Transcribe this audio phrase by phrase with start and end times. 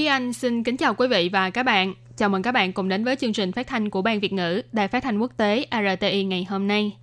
[0.00, 1.94] Thúy Anh xin kính chào quý vị và các bạn.
[2.16, 4.62] Chào mừng các bạn cùng đến với chương trình phát thanh của Ban Việt ngữ
[4.72, 6.96] Đài Phát thanh Quốc tế RTI ngày hôm nay.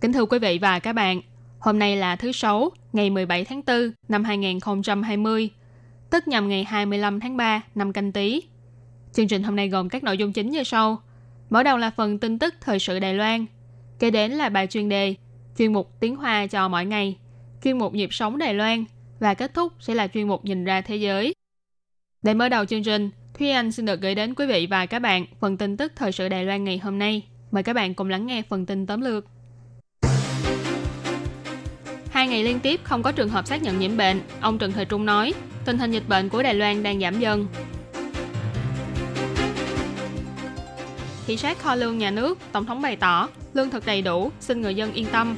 [0.00, 1.20] Kính thưa quý vị và các bạn,
[1.58, 5.50] hôm nay là thứ Sáu, ngày 17 tháng 4 năm 2020,
[6.10, 8.42] tức nhằm ngày 25 tháng 3 năm canh tí.
[9.12, 11.02] Chương trình hôm nay gồm các nội dung chính như sau.
[11.50, 13.46] Mở đầu là phần tin tức thời sự Đài Loan,
[13.98, 15.14] kế đến là bài chuyên đề,
[15.58, 17.16] chuyên mục tiếng Hoa cho mỗi ngày,
[17.64, 18.84] chuyên mục nhịp sống Đài Loan
[19.20, 21.34] và kết thúc sẽ là chuyên mục nhìn ra thế giới.
[22.22, 24.98] Để mở đầu chương trình, Thúy Anh xin được gửi đến quý vị và các
[24.98, 27.22] bạn phần tin tức thời sự Đài Loan ngày hôm nay.
[27.50, 29.24] Mời các bạn cùng lắng nghe phần tin tóm lược.
[32.10, 34.84] Hai ngày liên tiếp không có trường hợp xác nhận nhiễm bệnh, ông Trần Thời
[34.84, 35.34] Trung nói,
[35.64, 37.46] tình hình dịch bệnh của Đài Loan đang giảm dần.
[41.26, 44.62] Thị sát kho lương nhà nước, Tổng thống bày tỏ, lương thực đầy đủ, xin
[44.62, 45.36] người dân yên tâm.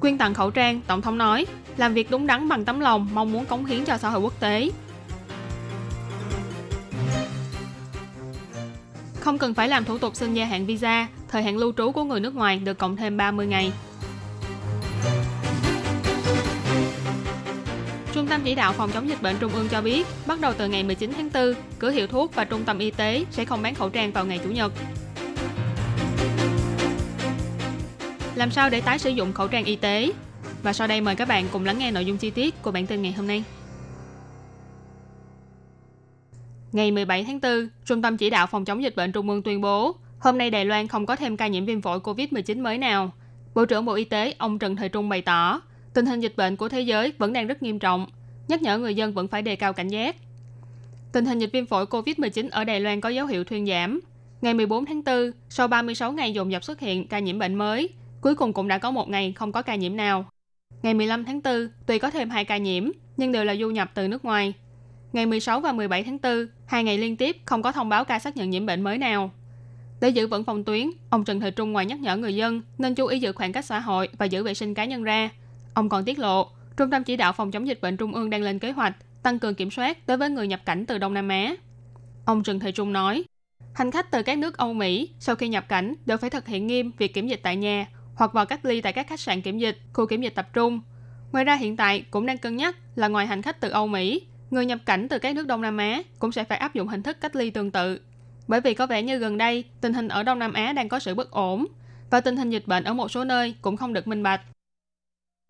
[0.00, 3.32] Quyên tặng khẩu trang, Tổng thống nói, làm việc đúng đắn bằng tấm lòng, mong
[3.32, 4.70] muốn cống hiến cho xã hội quốc tế.
[9.20, 12.04] Không cần phải làm thủ tục xin gia hạn visa, thời hạn lưu trú của
[12.04, 13.72] người nước ngoài được cộng thêm 30 ngày.
[18.12, 20.68] Trung tâm chỉ đạo phòng chống dịch bệnh Trung ương cho biết, bắt đầu từ
[20.68, 23.74] ngày 19 tháng 4, cửa hiệu thuốc và trung tâm y tế sẽ không bán
[23.74, 24.72] khẩu trang vào ngày Chủ nhật.
[28.34, 30.12] Làm sao để tái sử dụng khẩu trang y tế?
[30.62, 32.86] Và sau đây mời các bạn cùng lắng nghe nội dung chi tiết của bản
[32.86, 33.44] tin ngày hôm nay.
[36.72, 39.60] Ngày 17 tháng 4, Trung tâm Chỉ đạo Phòng chống dịch bệnh Trung ương tuyên
[39.60, 43.12] bố, hôm nay Đài Loan không có thêm ca nhiễm viêm phổi COVID-19 mới nào.
[43.54, 45.60] Bộ trưởng Bộ Y tế ông Trần Thời Trung bày tỏ,
[45.94, 48.06] tình hình dịch bệnh của thế giới vẫn đang rất nghiêm trọng,
[48.48, 50.16] nhắc nhở người dân vẫn phải đề cao cảnh giác.
[51.12, 54.00] Tình hình dịch viêm phổi COVID-19 ở Đài Loan có dấu hiệu thuyên giảm.
[54.40, 57.88] Ngày 14 tháng 4, sau 36 ngày dồn dập xuất hiện ca nhiễm bệnh mới,
[58.20, 60.24] cuối cùng cũng đã có một ngày không có ca nhiễm nào.
[60.82, 63.90] Ngày 15 tháng 4, tuy có thêm hai ca nhiễm, nhưng đều là du nhập
[63.94, 64.52] từ nước ngoài.
[65.12, 68.18] Ngày 16 và 17 tháng 4, hai ngày liên tiếp không có thông báo ca
[68.18, 69.30] xác nhận nhiễm bệnh mới nào.
[70.00, 72.94] Để giữ vững phòng tuyến, ông Trần Thời Trung ngoài nhắc nhở người dân nên
[72.94, 75.30] chú ý giữ khoảng cách xã hội và giữ vệ sinh cá nhân ra.
[75.74, 78.42] Ông còn tiết lộ, Trung tâm Chỉ đạo Phòng chống dịch bệnh Trung ương đang
[78.42, 81.28] lên kế hoạch tăng cường kiểm soát đối với người nhập cảnh từ Đông Nam
[81.28, 81.54] Á.
[82.24, 83.24] Ông Trần Thời Trung nói,
[83.74, 86.66] hành khách từ các nước Âu Mỹ sau khi nhập cảnh đều phải thực hiện
[86.66, 89.58] nghiêm việc kiểm dịch tại nhà hoặc vào cách ly tại các khách sạn kiểm
[89.58, 90.80] dịch, khu kiểm dịch tập trung.
[91.32, 94.22] Ngoài ra hiện tại cũng đang cân nhắc là ngoài hành khách từ Âu Mỹ,
[94.50, 97.02] người nhập cảnh từ các nước Đông Nam Á cũng sẽ phải áp dụng hình
[97.02, 98.00] thức cách ly tương tự.
[98.48, 100.98] Bởi vì có vẻ như gần đây, tình hình ở Đông Nam Á đang có
[100.98, 101.66] sự bất ổn
[102.10, 104.40] và tình hình dịch bệnh ở một số nơi cũng không được minh bạch.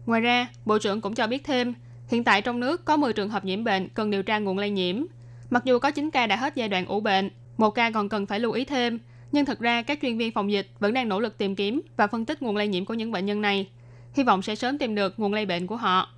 [0.06, 1.74] Ngoài ra, Bộ trưởng cũng cho biết thêm,
[2.08, 4.70] hiện tại trong nước có 10 trường hợp nhiễm bệnh cần điều tra nguồn lây
[4.70, 5.04] nhiễm.
[5.50, 8.26] Mặc dù có 9 ca đã hết giai đoạn ủ bệnh, một ca còn cần
[8.26, 8.98] phải lưu ý thêm,
[9.32, 12.06] nhưng thực ra các chuyên viên phòng dịch vẫn đang nỗ lực tìm kiếm và
[12.06, 13.68] phân tích nguồn lây nhiễm của những bệnh nhân này.
[14.14, 16.08] Hy vọng sẽ sớm tìm được nguồn lây bệnh của họ.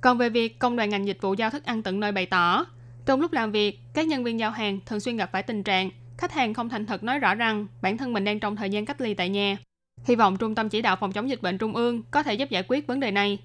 [0.00, 2.66] Còn về việc công đoàn ngành dịch vụ giao thức ăn tận nơi bày tỏ,
[3.06, 5.90] trong lúc làm việc, các nhân viên giao hàng thường xuyên gặp phải tình trạng
[6.20, 8.86] khách hàng không thành thật nói rõ rằng bản thân mình đang trong thời gian
[8.86, 9.56] cách ly tại nhà.
[10.04, 12.50] Hy vọng Trung tâm Chỉ đạo Phòng chống dịch bệnh Trung ương có thể giúp
[12.50, 13.38] giải quyết vấn đề này.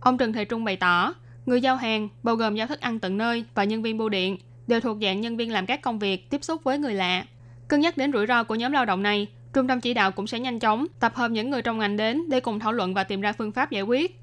[0.00, 1.14] Ông Trần Thời Trung bày tỏ,
[1.46, 4.36] người giao hàng, bao gồm giao thức ăn tận nơi và nhân viên bưu điện,
[4.66, 7.24] đều thuộc dạng nhân viên làm các công việc tiếp xúc với người lạ.
[7.68, 10.26] Cân nhắc đến rủi ro của nhóm lao động này, Trung tâm chỉ đạo cũng
[10.26, 13.04] sẽ nhanh chóng tập hợp những người trong ngành đến để cùng thảo luận và
[13.04, 14.20] tìm ra phương pháp giải quyết.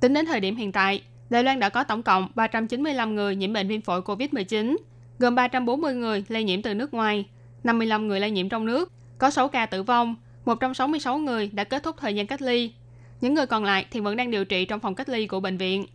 [0.00, 3.52] Tính đến thời điểm hiện tại, Đài Loan đã có tổng cộng 395 người nhiễm
[3.52, 4.76] bệnh viêm phổi COVID-19,
[5.18, 7.26] gồm 340 người lây nhiễm từ nước ngoài,
[7.64, 11.82] 55 người lây nhiễm trong nước, có 6 ca tử vong, 166 người đã kết
[11.82, 12.72] thúc thời gian cách ly.
[13.20, 15.56] Những người còn lại thì vẫn đang điều trị trong phòng cách ly của bệnh
[15.56, 15.86] viện.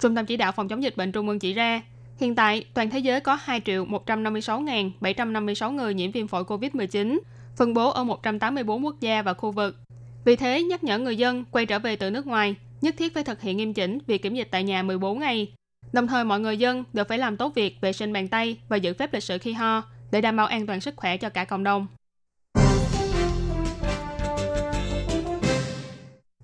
[0.00, 1.80] Trung tâm chỉ đạo phòng chống dịch bệnh Trung ương chỉ ra,
[2.16, 7.18] hiện tại toàn thế giới có 2 triệu 156.756 người nhiễm viêm phổi COVID-19,
[7.56, 9.76] phân bố ở 184 quốc gia và khu vực.
[10.24, 13.24] Vì thế, nhắc nhở người dân quay trở về từ nước ngoài nhất thiết phải
[13.24, 15.52] thực hiện nghiêm chỉnh việc kiểm dịch tại nhà 14 ngày.
[15.92, 18.76] Đồng thời mọi người dân đều phải làm tốt việc vệ sinh bàn tay và
[18.76, 21.44] giữ phép lịch sự khi ho để đảm bảo an toàn sức khỏe cho cả
[21.44, 21.86] cộng đồng.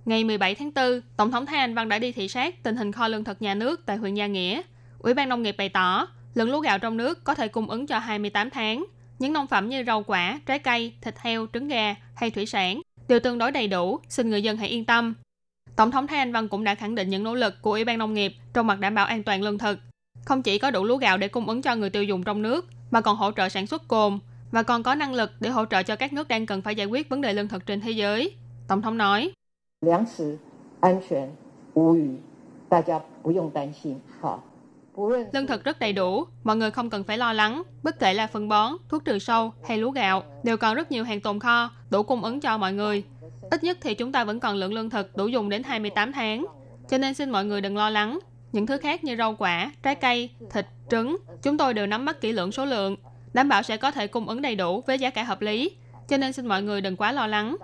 [0.04, 2.92] Ngày 17 tháng 4, Tổng thống Thái Anh Văn đã đi thị sát tình hình
[2.92, 4.62] kho lương thực nhà nước tại huyện Gia Nghĩa.
[5.02, 7.86] Ủy ban Nông nghiệp bày tỏ, lượng lúa gạo trong nước có thể cung ứng
[7.86, 8.84] cho 28 tháng.
[9.18, 12.80] Những nông phẩm như rau quả, trái cây, thịt heo, trứng gà hay thủy sản
[13.08, 15.14] đều tương đối đầy đủ, xin người dân hãy yên tâm.
[15.76, 17.98] Tổng thống Thái Anh Văn cũng đã khẳng định những nỗ lực của Ủy ban
[17.98, 19.78] Nông nghiệp trong mặt đảm bảo an toàn lương thực.
[20.24, 22.66] Không chỉ có đủ lúa gạo để cung ứng cho người tiêu dùng trong nước,
[22.90, 24.18] mà còn hỗ trợ sản xuất cồn
[24.50, 26.86] và còn có năng lực để hỗ trợ cho các nước đang cần phải giải
[26.86, 28.34] quyết vấn đề lương thực trên thế giới.
[28.68, 29.32] Tổng thống nói.
[29.80, 30.04] Lương
[34.22, 34.38] thực
[35.32, 37.62] lương thực rất đầy đủ, mọi người không cần phải lo lắng.
[37.82, 41.04] Bất kể là phân bón, thuốc trừ sâu hay lúa gạo, đều còn rất nhiều
[41.04, 43.04] hàng tồn kho, đủ cung ứng cho mọi người.
[43.50, 46.46] Ít nhất thì chúng ta vẫn còn lượng lương thực đủ dùng đến 28 tháng.
[46.88, 48.18] Cho nên xin mọi người đừng lo lắng.
[48.52, 52.20] Những thứ khác như rau quả, trái cây, thịt, trứng, chúng tôi đều nắm bắt
[52.20, 52.96] kỹ lưỡng số lượng,
[53.32, 55.70] đảm bảo sẽ có thể cung ứng đầy đủ với giá cả hợp lý.
[56.08, 57.56] Cho nên xin mọi người đừng quá lo lắng.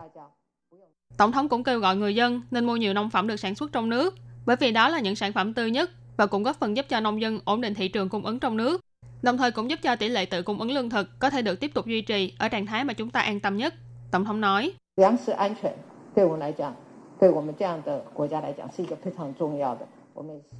[1.16, 3.72] Tổng thống cũng kêu gọi người dân nên mua nhiều nông phẩm được sản xuất
[3.72, 4.14] trong nước,
[4.46, 7.00] bởi vì đó là những sản phẩm tươi nhất và cũng góp phần giúp cho
[7.00, 8.80] nông dân ổn định thị trường cung ứng trong nước,
[9.22, 11.60] đồng thời cũng giúp cho tỷ lệ tự cung ứng lương thực có thể được
[11.60, 13.74] tiếp tục duy trì ở trạng thái mà chúng ta an tâm nhất.
[14.10, 14.72] Tổng thống nói.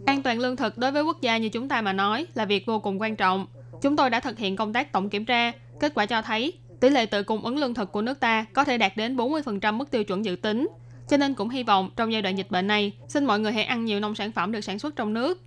[0.06, 2.66] An toàn lương thực đối với quốc gia như chúng ta mà nói là việc
[2.66, 3.46] vô cùng quan trọng.
[3.82, 5.52] Chúng tôi đã thực hiện công tác tổng kiểm tra.
[5.80, 8.64] Kết quả cho thấy tỷ lệ tự cung ứng lương thực của nước ta có
[8.64, 10.68] thể đạt đến 40% mức tiêu chuẩn dự tính.
[11.08, 13.64] Cho nên cũng hy vọng trong giai đoạn dịch bệnh này, xin mọi người hãy
[13.64, 15.40] ăn nhiều nông sản phẩm được sản xuất trong nước,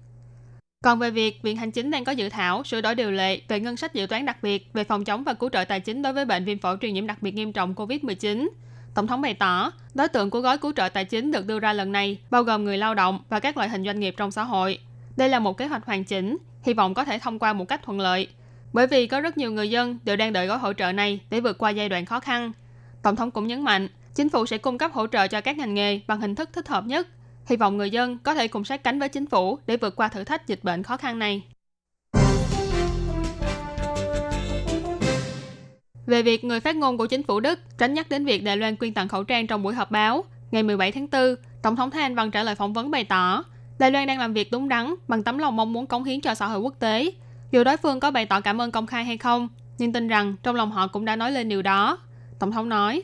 [0.86, 3.60] còn về việc Viện Hành Chính đang có dự thảo sửa đổi điều lệ về
[3.60, 6.14] ngân sách dự toán đặc biệt về phòng chống và cứu trợ tài chính đối
[6.14, 8.50] với bệnh viêm phổi truyền nhiễm đặc biệt nghiêm trọng COVID-19,
[8.94, 11.74] Tổng thống bày tỏ, đối tượng của gói cứu trợ tài chính được đưa ra
[11.74, 14.44] lần này bao gồm người lao động và các loại hình doanh nghiệp trong xã
[14.44, 14.80] hội.
[15.18, 17.82] Đây là một kế hoạch hoàn chỉnh, hy vọng có thể thông qua một cách
[17.84, 18.28] thuận lợi.
[18.74, 21.40] Bởi vì có rất nhiều người dân đều đang đợi gói hỗ trợ này để
[21.40, 22.52] vượt qua giai đoạn khó khăn.
[23.02, 25.74] Tổng thống cũng nhấn mạnh, chính phủ sẽ cung cấp hỗ trợ cho các ngành
[25.74, 27.08] nghề bằng hình thức thích hợp nhất.
[27.46, 30.08] Hy vọng người dân có thể cùng sát cánh với chính phủ để vượt qua
[30.08, 31.44] thử thách dịch bệnh khó khăn này.
[36.06, 38.76] Về việc người phát ngôn của chính phủ Đức tránh nhắc đến việc Đài Loan
[38.76, 42.02] quyên tặng khẩu trang trong buổi họp báo, ngày 17 tháng 4, Tổng thống Thái
[42.02, 43.44] Anh Văn trả lời phỏng vấn bày tỏ,
[43.80, 46.36] Đài Loan đang làm việc đúng đắn bằng tấm lòng mong muốn cống hiến cho
[46.36, 47.12] xã hội quốc tế.
[47.52, 49.48] Dù đối phương có bày tỏ cảm ơn công khai hay không,
[49.78, 51.98] nhưng tin rằng trong lòng họ cũng đã nói lên điều đó.
[52.40, 53.04] Tổng thống nói,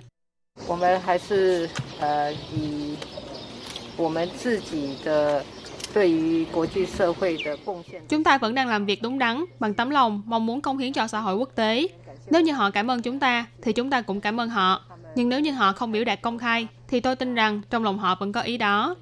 [8.09, 10.93] Chúng ta vẫn đang làm việc đúng đắn bằng tấm lòng mong muốn cống hiến
[10.93, 11.87] cho xã hội quốc tế.
[12.29, 14.81] Nếu như họ cảm ơn chúng ta, thì chúng ta cũng cảm ơn họ.
[15.15, 17.99] Nhưng nếu như họ không biểu đạt công khai, thì tôi tin rằng trong lòng
[17.99, 18.95] họ vẫn có ý đó.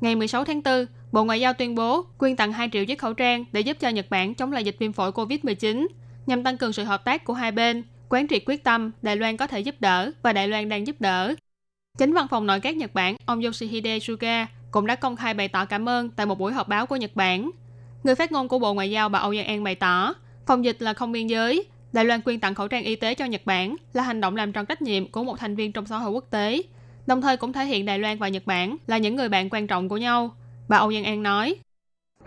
[0.00, 3.14] Ngày 16 tháng 4, Bộ Ngoại giao tuyên bố quyên tặng 2 triệu chiếc khẩu
[3.14, 5.86] trang để giúp cho Nhật Bản chống lại dịch viêm phổi COVID-19,
[6.26, 9.36] nhằm tăng cường sự hợp tác của hai bên, quán triệt quyết tâm Đài Loan
[9.36, 11.34] có thể giúp đỡ và Đài Loan đang giúp đỡ.
[11.97, 15.47] Chính văn phòng nội các Nhật Bản, ông Yoshihide Suga cũng đã công khai bày
[15.47, 17.51] tỏ cảm ơn tại một buổi họp báo của Nhật Bản.
[18.03, 20.13] Người phát ngôn của Bộ Ngoại giao bà Âu Giang An bày tỏ,
[20.45, 21.63] phòng dịch là không biên giới,
[21.93, 24.51] Đài Loan quyên tặng khẩu trang y tế cho Nhật Bản là hành động làm
[24.51, 26.61] tròn trách nhiệm của một thành viên trong xã hội quốc tế,
[27.07, 29.67] đồng thời cũng thể hiện Đài Loan và Nhật Bản là những người bạn quan
[29.67, 30.35] trọng của nhau.
[30.69, 31.55] Bà Âu Giang An nói.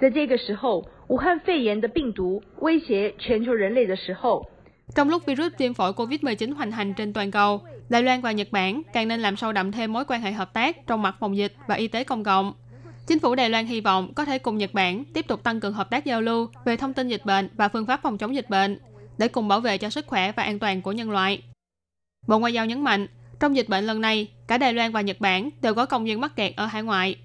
[0.00, 4.46] 在这个时候，武汉肺炎的病毒威胁全球人类的时候
[4.95, 8.51] ，trong lúc virus viêm phổi COVID-19 hoành hành trên toàn cầu, Đài Loan và Nhật
[8.51, 11.37] Bản càng nên làm sâu đậm thêm mối quan hệ hợp tác trong mặt phòng
[11.37, 12.53] dịch và y tế công cộng.
[13.07, 15.73] Chính phủ Đài Loan hy vọng có thể cùng Nhật Bản tiếp tục tăng cường
[15.73, 18.49] hợp tác giao lưu về thông tin dịch bệnh và phương pháp phòng chống dịch
[18.49, 18.79] bệnh,
[19.17, 21.43] để cùng bảo vệ cho sức khỏe và an toàn của nhân loại.
[22.27, 23.07] Bộ Ngoại giao nhấn mạnh,
[23.39, 26.21] trong dịch bệnh lần này, cả Đài Loan và Nhật Bản đều có công dân
[26.21, 27.15] mắc kẹt ở hải ngoại.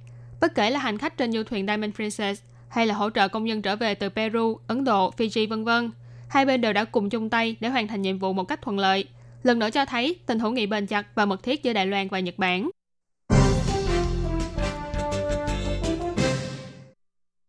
[0.41, 3.49] Bất kể là hành khách trên du thuyền Diamond Princess hay là hỗ trợ công
[3.49, 5.91] dân trở về từ Peru, Ấn Độ, Fiji vân vân,
[6.31, 8.79] hai bên đều đã cùng chung tay để hoàn thành nhiệm vụ một cách thuận
[8.79, 9.05] lợi.
[9.43, 12.09] Lần nữa cho thấy tình hữu nghị bền chặt và mật thiết giữa Đài Loan
[12.09, 12.71] và Nhật Bản.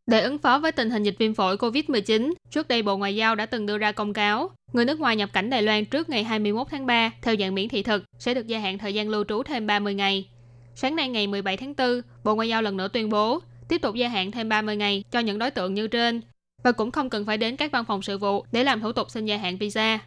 [0.07, 3.35] Để ứng phó với tình hình dịch viêm phổi COVID-19, trước đây Bộ Ngoại giao
[3.35, 6.23] đã từng đưa ra công cáo, người nước ngoài nhập cảnh Đài Loan trước ngày
[6.23, 9.23] 21 tháng 3 theo dạng miễn thị thực sẽ được gia hạn thời gian lưu
[9.23, 10.27] trú thêm 30 ngày.
[10.75, 13.95] Sáng nay ngày 17 tháng 4, Bộ Ngoại giao lần nữa tuyên bố tiếp tục
[13.95, 16.21] gia hạn thêm 30 ngày cho những đối tượng như trên
[16.63, 19.11] và cũng không cần phải đến các văn phòng sự vụ để làm thủ tục
[19.11, 19.99] xin gia hạn visa.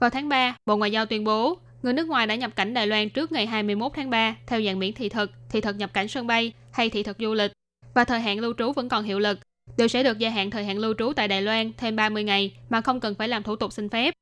[0.00, 2.86] Vào tháng 3, Bộ Ngoại giao tuyên bố người nước ngoài đã nhập cảnh Đài
[2.86, 6.08] Loan trước ngày 21 tháng 3 theo dạng miễn thị thực, thị thực nhập cảnh
[6.08, 7.52] sân bay hay thị thực du lịch
[7.94, 9.38] và thời hạn lưu trú vẫn còn hiệu lực,
[9.76, 12.56] đều sẽ được gia hạn thời hạn lưu trú tại Đài Loan thêm 30 ngày
[12.70, 14.14] mà không cần phải làm thủ tục xin phép.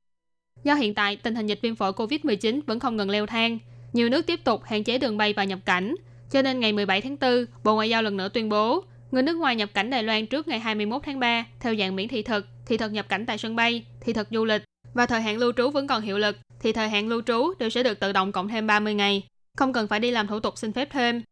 [0.64, 3.58] Do hiện tại tình hình dịch viêm phổi COVID-19 vẫn không ngừng leo thang,
[3.92, 5.94] nhiều nước tiếp tục hạn chế đường bay và nhập cảnh,
[6.30, 9.36] cho nên ngày 17 tháng 4, Bộ Ngoại giao lần nữa tuyên bố người nước
[9.36, 12.46] ngoài nhập cảnh Đài Loan trước ngày 21 tháng 3 theo dạng miễn thị thực,
[12.66, 14.62] thị thực nhập cảnh tại sân bay, thị thực du lịch
[14.94, 17.70] và thời hạn lưu trú vẫn còn hiệu lực thì thời hạn lưu trú đều
[17.70, 19.22] sẽ được tự động cộng thêm 30 ngày,
[19.56, 21.22] không cần phải đi làm thủ tục xin phép thêm.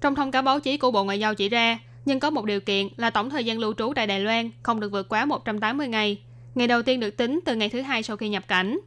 [0.00, 2.60] Trong thông cáo báo chí của Bộ Ngoại giao chỉ ra, nhưng có một điều
[2.60, 5.88] kiện là tổng thời gian lưu trú tại Đài Loan không được vượt quá 180
[5.88, 6.18] ngày.
[6.54, 8.78] Ngày đầu tiên được tính từ ngày thứ hai sau khi nhập cảnh.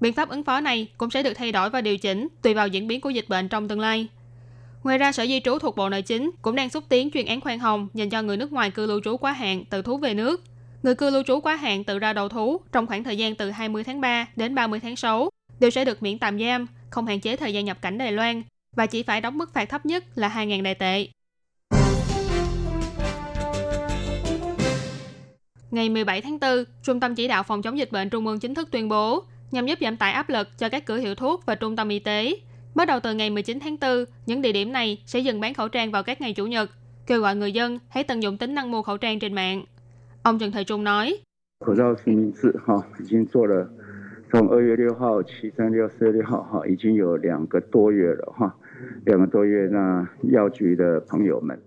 [0.00, 2.68] Biện pháp ứng phó này cũng sẽ được thay đổi và điều chỉnh tùy vào
[2.68, 4.08] diễn biến của dịch bệnh trong tương lai.
[4.84, 7.40] Ngoài ra, Sở Di trú thuộc Bộ Nội chính cũng đang xúc tiến chuyên án
[7.40, 10.14] khoan hồng dành cho người nước ngoài cư lưu trú quá hạn tự thú về
[10.14, 10.42] nước.
[10.82, 13.50] Người cư lưu trú quá hạn tự ra đầu thú trong khoảng thời gian từ
[13.50, 15.28] 20 tháng 3 đến 30 tháng 6
[15.60, 18.42] đều sẽ được miễn tạm giam, không hạn chế thời gian nhập cảnh Đài Loan
[18.76, 21.08] và chỉ phải đóng mức phạt thấp nhất là 2.000 đài tệ.
[25.70, 28.54] Ngày 17 tháng 4, Trung tâm Chỉ đạo Phòng chống dịch bệnh Trung ương chính
[28.54, 31.54] thức tuyên bố nhằm giúp giảm tải áp lực cho các cửa hiệu thuốc và
[31.54, 32.34] trung tâm y tế.
[32.75, 35.67] Bắt đầu từ ngày 19 tháng 4, những địa điểm này sẽ dừng bán khẩu
[35.67, 36.69] trang vào các ngày Chủ nhật,
[37.07, 39.63] kêu gọi người dân hãy tận dụng tính năng mua khẩu trang trên mạng.
[40.23, 41.17] Ông Trần Thời Trung nói,
[41.59, 43.69] 口罩实名制哈，已经做了，
[44.29, 48.53] 从二月六号、七三六、四月六号哈，已经有两个多月了哈，
[49.05, 51.57] 两个多月，那药局的朋友们。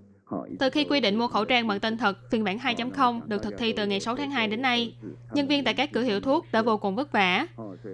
[0.60, 3.54] Từ khi quy định mua khẩu trang bằng tên thật phiên bản 2.0 được thực
[3.58, 4.96] thi từ ngày 6 tháng 2 đến nay,
[5.34, 7.48] nhân viên tại các cửa hiệu thuốc đã vô cùng vất vả.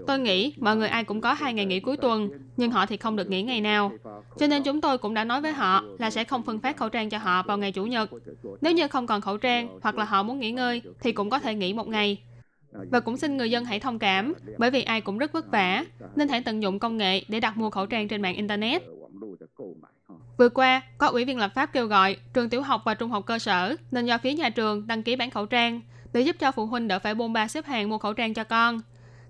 [0.07, 2.97] Tôi nghĩ mọi người ai cũng có hai ngày nghỉ cuối tuần, nhưng họ thì
[2.97, 3.91] không được nghỉ ngày nào.
[4.39, 6.89] Cho nên chúng tôi cũng đã nói với họ là sẽ không phân phát khẩu
[6.89, 8.09] trang cho họ vào ngày Chủ nhật.
[8.61, 11.39] Nếu như không còn khẩu trang hoặc là họ muốn nghỉ ngơi thì cũng có
[11.39, 12.17] thể nghỉ một ngày.
[12.91, 15.85] Và cũng xin người dân hãy thông cảm, bởi vì ai cũng rất vất vả,
[16.15, 18.83] nên hãy tận dụng công nghệ để đặt mua khẩu trang trên mạng Internet.
[20.37, 23.25] Vừa qua, có ủy viên lập pháp kêu gọi trường tiểu học và trung học
[23.25, 25.81] cơ sở nên do phía nhà trường đăng ký bán khẩu trang
[26.13, 28.43] để giúp cho phụ huynh đỡ phải bôn ba xếp hàng mua khẩu trang cho
[28.43, 28.81] con.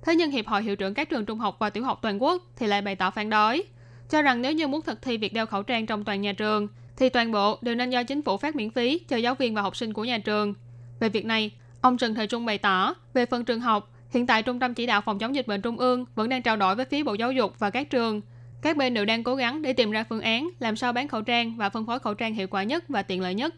[0.02, 2.44] Thế nhưng Hiệp hội Hiệu trưởng các trường trung học và tiểu học toàn quốc
[2.56, 3.64] thì lại bày tỏ phản đối,
[4.10, 6.68] cho rằng nếu như muốn thực thi việc đeo khẩu trang trong toàn nhà trường,
[6.98, 9.62] thì toàn bộ đều nên do chính phủ phát miễn phí cho giáo viên và
[9.62, 10.54] học sinh của nhà trường.
[11.00, 14.44] Về việc này, ông Trần Thời Trung bày tỏ, về phần trường học, hiện tại
[14.44, 16.86] Trung tâm Chỉ đạo Phòng chống dịch bệnh Trung ương vẫn đang trao đổi với
[16.86, 18.22] phía Bộ Giáo dục và các trường
[18.62, 21.22] các bên đều đang cố gắng để tìm ra phương án làm sao bán khẩu
[21.22, 23.56] trang và phân phối khẩu trang hiệu quả nhất và tiện lợi nhất.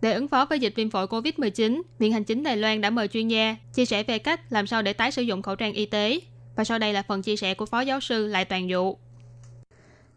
[0.00, 3.08] Để ứng phó với dịch viêm phổi COVID-19, Viện Hành chính Đài Loan đã mời
[3.08, 5.86] chuyên gia chia sẻ về cách làm sao để tái sử dụng khẩu trang y
[5.86, 6.20] tế.
[6.56, 8.96] Và sau đây là phần chia sẻ của Phó Giáo sư Lại Toàn Dụ.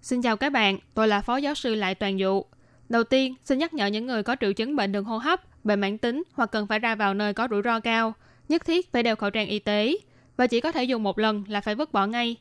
[0.02, 2.44] Xin chào các bạn, tôi là Phó Giáo sư Lại Toàn Dụ.
[2.90, 5.80] Đầu tiên, xin nhắc nhở những người có triệu chứng bệnh đường hô hấp, bệnh
[5.80, 8.14] mãn tính hoặc cần phải ra vào nơi có rủi ro cao–
[8.50, 9.98] nhất thiết phải đeo khẩu trang y tế
[10.38, 12.36] và chỉ có thể dùng một lần là phải vứt bỏ ngay.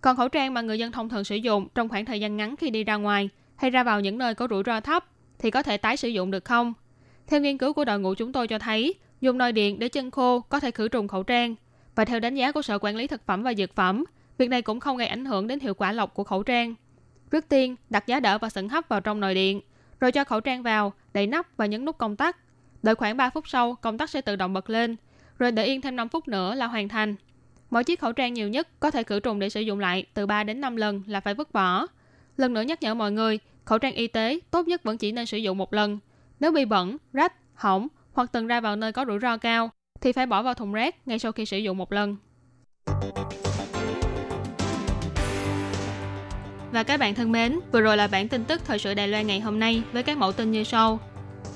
[0.00, 2.56] Còn khẩu trang mà người dân thông thường sử dụng trong khoảng thời gian ngắn
[2.56, 5.04] khi đi ra ngoài hay ra vào những nơi có rủi ro thấp
[5.38, 6.74] thì có thể tái sử dụng được không?
[7.26, 10.10] Theo nghiên cứu của đội ngũ chúng tôi cho thấy, dùng nồi điện để chân
[10.10, 11.54] khô có thể khử trùng khẩu trang.
[11.94, 14.04] Và theo đánh giá của Sở Quản lý Thực phẩm và Dược phẩm,
[14.38, 16.74] việc này cũng không gây ảnh hưởng đến hiệu quả lọc của khẩu trang.
[17.30, 19.60] Trước tiên, đặt giá đỡ và sẩn hấp vào trong nồi điện,
[20.00, 22.36] rồi cho khẩu trang vào, đậy nắp và nhấn nút công tắc.
[22.82, 24.96] Đợi khoảng 3 phút sau, công tắc sẽ tự động bật lên
[25.38, 27.14] rồi đợi yên thêm 5 phút nữa là hoàn thành.
[27.70, 30.26] Mỗi chiếc khẩu trang nhiều nhất có thể khử trùng để sử dụng lại từ
[30.26, 31.86] 3 đến 5 lần là phải vứt bỏ.
[32.36, 35.26] Lần nữa nhắc nhở mọi người, khẩu trang y tế tốt nhất vẫn chỉ nên
[35.26, 35.98] sử dụng một lần.
[36.40, 40.12] Nếu bị bẩn, rách, hỏng hoặc từng ra vào nơi có rủi ro cao thì
[40.12, 42.16] phải bỏ vào thùng rác ngay sau khi sử dụng một lần.
[46.72, 49.26] Và các bạn thân mến, vừa rồi là bản tin tức thời sự Đài Loan
[49.26, 51.00] ngày hôm nay với các mẫu tin như sau.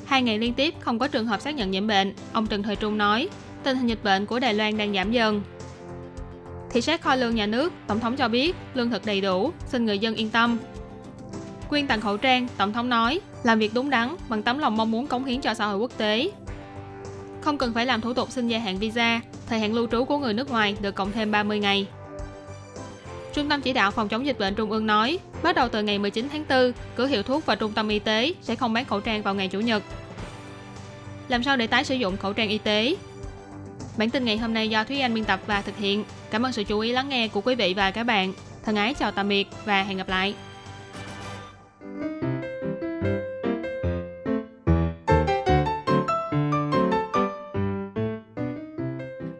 [0.06, 2.76] Hai ngày liên tiếp không có trường hợp xác nhận nhiễm bệnh, ông Trần Thời
[2.76, 3.28] Trung nói
[3.62, 5.42] tình hình dịch bệnh của Đài Loan đang giảm dần.
[6.70, 9.86] Thị sát kho lương nhà nước, Tổng thống cho biết lương thực đầy đủ, xin
[9.86, 10.58] người dân yên tâm.
[11.68, 14.90] Quyên tặng khẩu trang, Tổng thống nói, làm việc đúng đắn bằng tấm lòng mong
[14.90, 16.30] muốn cống hiến cho xã hội quốc tế.
[17.40, 20.18] Không cần phải làm thủ tục xin gia hạn visa, thời hạn lưu trú của
[20.18, 21.86] người nước ngoài được cộng thêm 30 ngày.
[23.34, 25.98] Trung tâm chỉ đạo phòng chống dịch bệnh Trung ương nói, bắt đầu từ ngày
[25.98, 29.00] 19 tháng 4, cửa hiệu thuốc và trung tâm y tế sẽ không bán khẩu
[29.00, 29.82] trang vào ngày Chủ nhật.
[31.28, 32.94] Làm sao để tái sử dụng khẩu trang y tế?
[33.98, 36.04] Bản tin ngày hôm nay do Thúy Anh biên tập và thực hiện.
[36.30, 38.32] Cảm ơn sự chú ý lắng nghe của quý vị và các bạn.
[38.64, 40.34] Thân ái chào tạm biệt và hẹn gặp lại.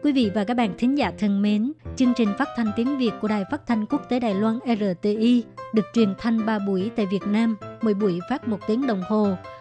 [0.03, 3.11] Quý vị và các bạn thính giả thân mến, chương trình phát thanh tiếng Việt
[3.21, 5.43] của Đài Phát thanh Quốc tế Đài Loan RTI
[5.73, 9.27] được truyền thanh 3 buổi tại Việt Nam, mỗi buổi phát một tiếng đồng hồ.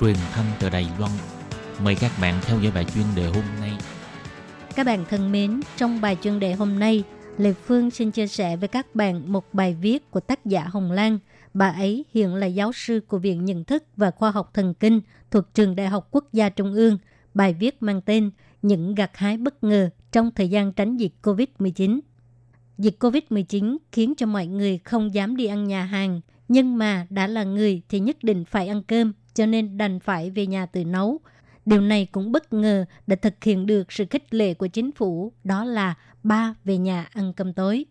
[0.00, 1.12] truyền thanh từ Đài Loan.
[1.84, 3.72] Mời các bạn theo dõi bài chuyên đề hôm nay.
[4.76, 7.04] Các bạn thân mến, trong bài chuyên đề hôm nay,
[7.38, 10.92] Lê Phương xin chia sẻ với các bạn một bài viết của tác giả Hồng
[10.92, 11.18] Lan.
[11.54, 15.00] Bà ấy hiện là giáo sư của Viện Nhận thức và Khoa học Thần kinh
[15.30, 16.98] thuộc Trường Đại học Quốc gia Trung ương.
[17.34, 18.30] Bài viết mang tên
[18.62, 22.00] Những gặt hái bất ngờ trong thời gian tránh dịch COVID-19.
[22.78, 27.26] Dịch COVID-19 khiến cho mọi người không dám đi ăn nhà hàng, nhưng mà đã
[27.26, 30.84] là người thì nhất định phải ăn cơm, cho nên đành phải về nhà tự
[30.84, 31.20] nấu.
[31.66, 35.32] Điều này cũng bất ngờ đã thực hiện được sự khích lệ của chính phủ,
[35.44, 37.84] đó là ba về nhà ăn cơm tối.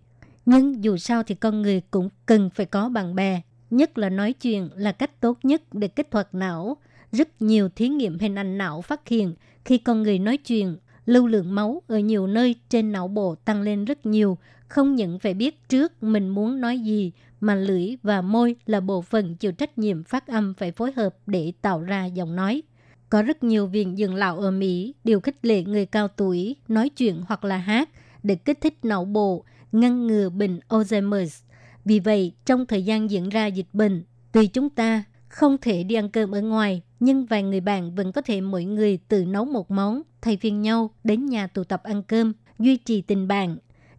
[0.45, 4.33] Nhưng dù sao thì con người cũng cần phải có bạn bè, nhất là nói
[4.33, 6.77] chuyện là cách tốt nhất để kích hoạt não.
[7.11, 9.35] Rất nhiều thí nghiệm hình ảnh não phát hiện
[9.65, 13.61] khi con người nói chuyện, lưu lượng máu ở nhiều nơi trên não bộ tăng
[13.61, 14.37] lên rất nhiều,
[14.67, 19.01] không những phải biết trước mình muốn nói gì, mà lưỡi và môi là bộ
[19.01, 22.63] phận chịu trách nhiệm phát âm phải phối hợp để tạo ra giọng nói.
[23.09, 26.89] Có rất nhiều viện dưỡng lão ở Mỹ đều khích lệ người cao tuổi nói
[26.89, 27.89] chuyện hoặc là hát
[28.23, 31.41] để kích thích não bộ, ngăn ngừa bệnh Alzheimer.
[31.85, 35.95] Vì vậy, trong thời gian diễn ra dịch bệnh, tuy chúng ta không thể đi
[35.95, 39.45] ăn cơm ở ngoài, nhưng vài người bạn vẫn có thể mỗi người tự nấu
[39.45, 43.57] một món, thay phiên nhau đến nhà tụ tập ăn cơm, duy trì tình bạn.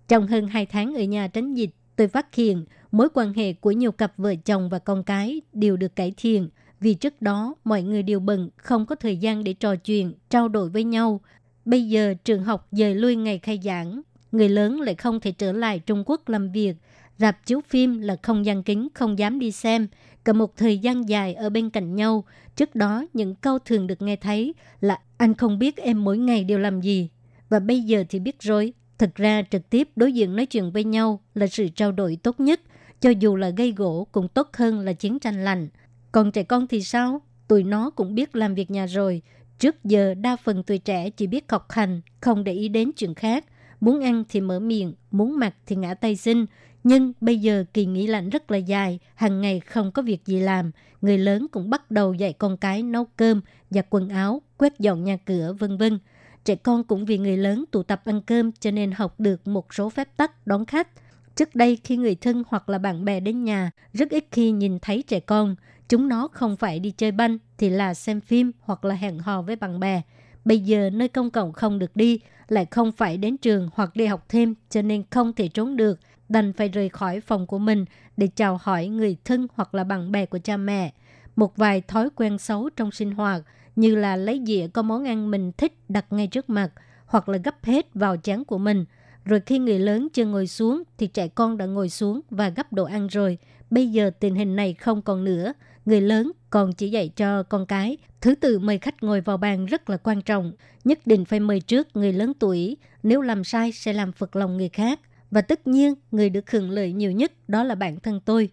[0.08, 3.70] Trong hơn 2 tháng ở nhà tránh dịch, tôi phát hiện mối quan hệ của
[3.70, 6.48] nhiều cặp vợ chồng và con cái đều được cải thiện
[6.80, 10.48] vì trước đó mọi người đều bận, không có thời gian để trò chuyện, trao
[10.48, 11.20] đổi với nhau.
[11.64, 14.00] Bây giờ trường học dời lui ngày khai giảng,
[14.32, 16.76] người lớn lại không thể trở lại Trung Quốc làm việc.
[17.18, 19.88] Rạp chiếu phim là không gian kính, không dám đi xem.
[20.24, 22.24] Cả một thời gian dài ở bên cạnh nhau.
[22.56, 26.44] Trước đó, những câu thường được nghe thấy là anh không biết em mỗi ngày
[26.44, 27.08] đều làm gì.
[27.48, 28.72] Và bây giờ thì biết rồi.
[28.98, 32.40] Thực ra trực tiếp đối diện nói chuyện với nhau là sự trao đổi tốt
[32.40, 32.60] nhất.
[33.00, 35.68] Cho dù là gây gỗ cũng tốt hơn là chiến tranh lành
[36.12, 37.20] Còn trẻ con thì sao?
[37.48, 39.22] Tụi nó cũng biết làm việc nhà rồi.
[39.58, 43.14] Trước giờ đa phần tuổi trẻ chỉ biết học hành, không để ý đến chuyện
[43.14, 43.44] khác.
[43.80, 46.46] Muốn ăn thì mở miệng, muốn mặc thì ngã tay xin.
[46.84, 50.40] Nhưng bây giờ kỳ nghỉ lạnh rất là dài, hàng ngày không có việc gì
[50.40, 50.70] làm.
[51.00, 53.40] Người lớn cũng bắt đầu dạy con cái nấu cơm,
[53.70, 55.98] giặt quần áo, quét dọn nhà cửa, vân vân.
[56.46, 59.74] Trẻ con cũng vì người lớn tụ tập ăn cơm cho nên học được một
[59.74, 60.88] số phép tắc đón khách.
[61.36, 64.78] Trước đây khi người thân hoặc là bạn bè đến nhà, rất ít khi nhìn
[64.78, 65.56] thấy trẻ con.
[65.88, 69.42] Chúng nó không phải đi chơi banh thì là xem phim hoặc là hẹn hò
[69.42, 70.02] với bạn bè.
[70.44, 74.06] Bây giờ nơi công cộng không được đi, lại không phải đến trường hoặc đi
[74.06, 77.84] học thêm cho nên không thể trốn được, đành phải rời khỏi phòng của mình
[78.16, 80.92] để chào hỏi người thân hoặc là bạn bè của cha mẹ.
[81.36, 83.42] Một vài thói quen xấu trong sinh hoạt
[83.76, 86.72] như là lấy dĩa có món ăn mình thích đặt ngay trước mặt
[87.06, 88.84] hoặc là gấp hết vào chén của mình.
[89.24, 92.72] Rồi khi người lớn chưa ngồi xuống thì trẻ con đã ngồi xuống và gấp
[92.72, 93.38] đồ ăn rồi.
[93.70, 95.52] Bây giờ tình hình này không còn nữa
[95.86, 97.96] người lớn còn chỉ dạy cho con cái.
[98.20, 100.52] Thứ tự mời khách ngồi vào bàn rất là quan trọng.
[100.84, 102.76] Nhất định phải mời trước người lớn tuổi.
[103.02, 105.00] Nếu làm sai sẽ làm phật lòng người khác.
[105.30, 108.50] Và tất nhiên, người được hưởng lợi nhiều nhất đó là bản thân tôi.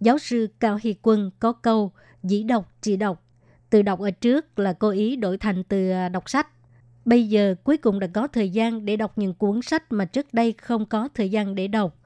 [0.00, 3.23] Giáo sư Cao Hy Quân có câu dĩ đọc chỉ đọc.
[3.74, 6.48] Từ đọc ở trước là cố ý đổi thành từ à, đọc sách.
[7.04, 10.34] Bây giờ cuối cùng đã có thời gian để đọc những cuốn sách mà trước
[10.34, 11.96] đây không có thời gian để đọc.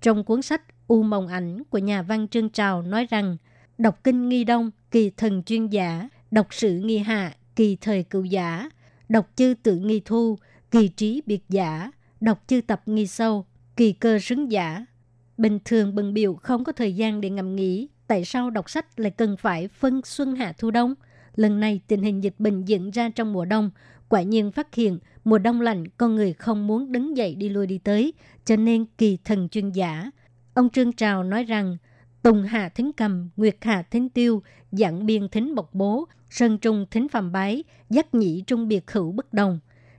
[0.00, 3.36] Trong cuốn sách U Mộng Ảnh của nhà văn Trương Trào nói rằng–
[3.78, 8.24] đọc kinh nghi đông, kỳ thần chuyên giả, đọc sử nghi hạ, kỳ thời cựu
[8.24, 8.70] giả,
[9.08, 10.38] đọc chư tự nghi thu,
[10.70, 14.86] kỳ trí biệt giả, đọc chư tập nghi sâu, kỳ cơ xứng giả.
[15.36, 19.00] Bình thường bần biểu không có thời gian để ngẫm nghĩ, tại sao đọc sách
[19.00, 20.94] lại cần phải phân xuân hạ thu đông?
[21.36, 23.70] Lần này tình hình dịch bệnh diễn ra trong mùa đông,
[24.08, 27.66] quả nhiên phát hiện mùa đông lạnh con người không muốn đứng dậy đi lui
[27.66, 28.12] đi tới,
[28.44, 30.10] cho nên kỳ thần chuyên giả.
[30.54, 31.76] Ông Trương Trào nói rằng
[32.22, 36.86] Tùng Hạ Thính Cầm, Nguyệt Hạ Thính Tiêu, Dạng Biên Thính Bộc Bố, Sơn Trung
[36.90, 39.58] Thính Phạm Bái, Giác Nhĩ Trung Biệt Hữu bất đồng.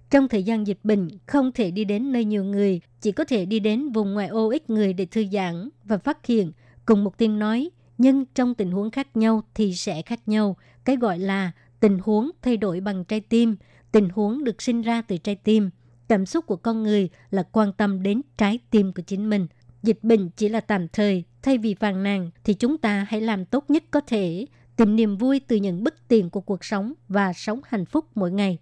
[0.10, 3.46] Trong thời gian dịch bệnh, không thể đi đến nơi nhiều người, chỉ có thể
[3.46, 6.52] đi đến vùng ngoại ô ít người để thư giãn và phát hiện,
[6.86, 10.56] cùng một tiếng nói, nhưng trong tình huống khác nhau thì sẽ khác nhau.
[10.86, 13.56] Cái gọi là tình huống thay đổi bằng trái tim,
[13.92, 15.70] tình huống được sinh ra từ trái tim.
[16.08, 19.48] Cảm xúc của con người là quan tâm đến trái tim của chính mình.
[19.84, 23.46] Dịch bệnh chỉ là tạm thời, Thay vì phàn nàn thì chúng ta hãy làm
[23.46, 27.34] tốt nhất có thể, tìm niềm vui từ những bất tiện của cuộc sống và
[27.34, 28.58] sống hạnh phúc mỗi ngày.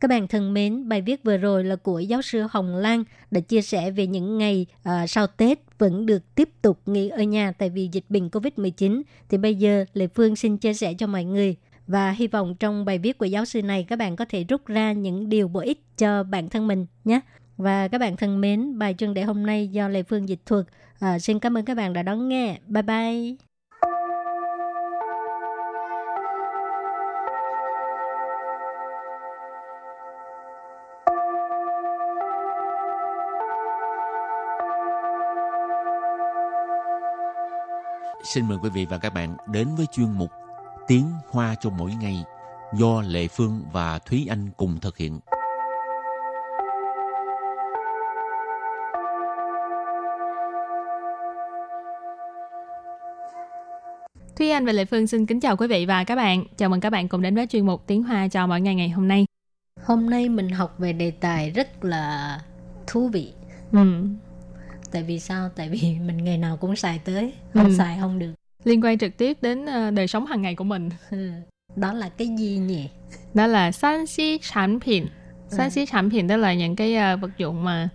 [0.00, 3.40] Các bạn thân mến, bài viết vừa rồi là của giáo sư Hồng Lan đã
[3.40, 7.52] chia sẻ về những ngày uh, sau Tết vẫn được tiếp tục nghỉ ở nhà
[7.52, 9.02] tại vì dịch bệnh COVID-19.
[9.28, 11.56] Thì bây giờ Lê Phương xin chia sẻ cho mọi người
[11.86, 14.66] và hy vọng trong bài viết của giáo sư này các bạn có thể rút
[14.66, 17.20] ra những điều bổ ích cho bản thân mình nhé.
[17.56, 20.66] Và các bạn thân mến, bài chuyên đề hôm nay do Lê Phương dịch thuật
[20.98, 22.58] À, xin cảm ơn các bạn đã đón nghe.
[22.66, 23.47] Bye bye.
[38.28, 40.30] Xin mời quý vị và các bạn đến với chuyên mục
[40.86, 42.24] Tiếng Hoa cho mỗi ngày
[42.74, 45.20] do Lệ Phương và Thúy Anh cùng thực hiện.
[54.36, 56.44] Thúy Anh và Lệ Phương xin kính chào quý vị và các bạn.
[56.56, 58.88] Chào mừng các bạn cùng đến với chuyên mục Tiếng Hoa cho mỗi ngày ngày
[58.88, 59.26] hôm nay.
[59.84, 62.40] Hôm nay mình học về đề tài rất là
[62.86, 63.32] thú vị.
[63.72, 63.78] Ừ.
[64.92, 65.48] Tại vì sao?
[65.56, 67.74] Tại vì mình ngày nào cũng xài tới, không Ừ.
[67.78, 68.32] xài không được.
[68.64, 70.88] Liên quan trực tiếp đến ờ, đời sống hàng ngày của mình.
[71.10, 71.30] Ừ.
[71.76, 72.88] Đó là cái gì nhỉ?
[73.34, 75.06] Đó là san xí sản 品.
[75.48, 77.88] San xí sản 品 tức là những cái ờ, vật dụng mà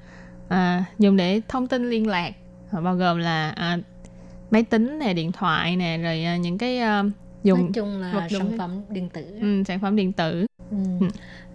[0.49, 2.33] à, dùng để thông tin liên lạc.
[2.83, 3.77] Bao gồm là à,
[4.51, 7.11] máy tính nè, điện thoại nè, rồi à, những cái Nói
[7.43, 9.37] dùng chung là vật dụng sản phẩm điện tử.
[9.41, 10.45] ừ, sản phẩm điện tử.
[10.73, 10.77] Ừ.
[10.99, 11.07] Ừ.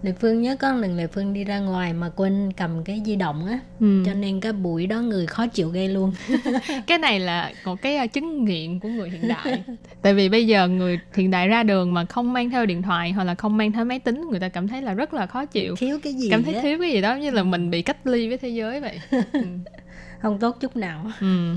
[0.03, 3.15] Lệ Phương nhớ có lần Lệ Phương đi ra ngoài mà quên cầm cái di
[3.15, 4.03] động á, Ừ.
[4.05, 6.13] cho nên cái buổi đó người khó chịu ghê luôn.
[6.87, 9.63] cái này là một cái ờ, chứng nghiện của người hiện đại
[10.01, 13.11] tại vì bây giờ người hiện đại ra đường mà không mang theo điện thoại
[13.11, 15.45] hoặc là không mang theo máy tính người ta cảm thấy là rất là khó
[15.45, 17.81] chịu Thiếu cái gì cảm thấy á, thiếu cái gì đó như là mình bị
[17.81, 19.41] cách ly với thế giới vậy ừ.
[20.21, 21.11] không tốt chút nào.
[21.21, 21.55] Ừ.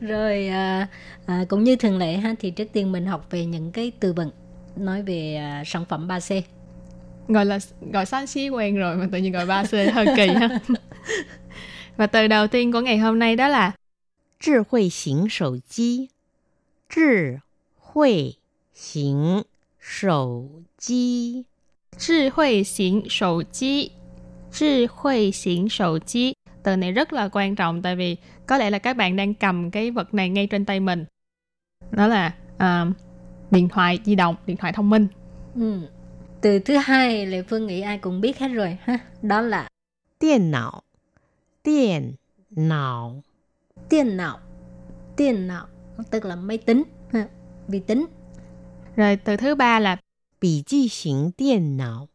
[0.00, 0.86] Rồi à,
[1.26, 4.12] à, cũng như thường lệ ha thì trước tiên mình học về những cái từ
[4.12, 4.30] vựng
[4.76, 6.42] nói về à, sản phẩm 3C
[7.28, 7.58] gọi là
[7.92, 10.48] gọi Sanxi quen rồi mà tự nhiên gọi ba c hơi kỳ ha.
[11.96, 13.72] Và từ đầu tiên của ngày hôm nay đó là
[14.40, 16.08] trí huệ hình sầu chi
[16.94, 17.02] trí
[17.78, 18.32] huệ
[18.92, 19.42] hình
[19.80, 21.42] sầu chi
[21.98, 23.90] trí huệ hình sầu chi
[24.52, 28.70] trí huệ hình sầu chi từ này rất là quan trọng tại vì có lẽ
[28.70, 31.04] là các bạn đang cầm cái vật này ngay trên tay mình.
[31.90, 32.96] Đó là uh,
[33.50, 35.06] điện thoại di động điện thoại thông minh.
[35.54, 35.80] Ừ
[36.42, 38.98] từ thứ hai Lệ Phương nghĩ ai cũng biết hết rồi ha.
[39.22, 39.68] Đó là
[40.20, 40.82] điện não.
[41.64, 42.14] Điện
[42.50, 43.22] não.
[43.90, 44.38] Điện não.
[45.16, 45.66] Điện não
[46.10, 47.28] tức là máy tính ha.
[47.68, 48.06] vi tính.
[48.96, 49.96] Rồi từ thứ ba là
[50.40, 52.08] bì chi hình điện não.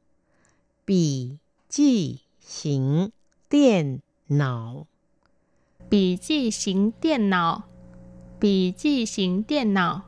[0.87, 1.29] Bì
[1.69, 2.17] chi
[2.63, 3.09] hình
[3.51, 4.85] điện não.
[5.89, 7.61] Bì chi hình điện não.
[8.41, 10.01] Bì chi hình điện não.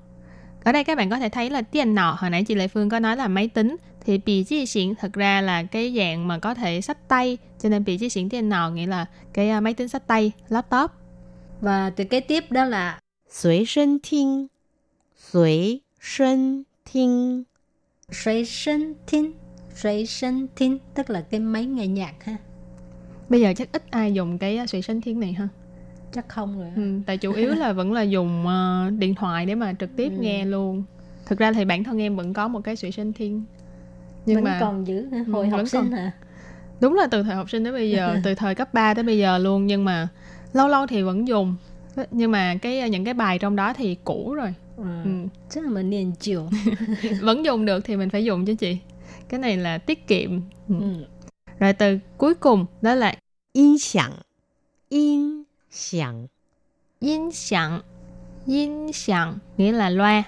[0.64, 2.90] Ở đây các bạn có thể thấy là điện não hồi nãy chị Lệ Phương
[2.90, 6.40] có nói là máy tính thì bị chi xỉn thật ra là cái dạng mà
[6.40, 9.62] có thể sách tay cho nên bị chi xỉn tiền nào nghĩa là cái à,
[9.62, 10.92] máy tính sách tay laptop.
[11.62, 14.48] Và từ kế tiếp đó là Suy sân thiên
[15.32, 17.44] Suy sân thiên
[18.12, 19.32] Suy sân thiên
[19.76, 22.36] Suy sân thiên Tức là cái máy nghe nhạc ha.
[23.30, 25.48] Bây giờ chắc ít ai dùng cái à, suy sân thiên này ha?
[26.14, 29.56] Chắc không rồi ừ, Tại chủ yếu là vẫn là dùng uh, điện thoại để
[29.56, 30.22] mà trực tiếp ừ.
[30.22, 30.84] nghe luôn.
[31.26, 33.44] Thực ra thì bản thân em vẫn có một cái suy sân thiên
[34.26, 35.92] nhưng vẫn mà còn giữ ừ, hồi học sinh còn...
[35.92, 36.12] hả?
[36.80, 39.18] Đúng là từ thời học sinh đến bây giờ từ thời cấp 3 tới bây
[39.18, 40.08] giờ luôn nhưng mà
[40.54, 41.56] lâu lâu thì vẫn dùng.
[42.12, 44.54] Nhưng mà cái những cái bài trong đó thì cũ rồi.
[44.78, 45.10] À, ừ.
[45.50, 46.50] chắc là mình liền chiều.
[47.22, 48.78] Vẫn dùng được thì mình phải dùng chứ chị.
[49.30, 50.42] Cái này là tiết kiệm.
[50.68, 50.76] Ừ.
[50.80, 51.06] ừ.
[51.60, 53.16] rồi từ cuối cùng đó là
[53.54, 54.12] yên sẵn
[54.90, 56.28] yên sẵn
[57.00, 57.80] yên sẵn
[58.46, 60.24] yên sẵn nghĩa là loa.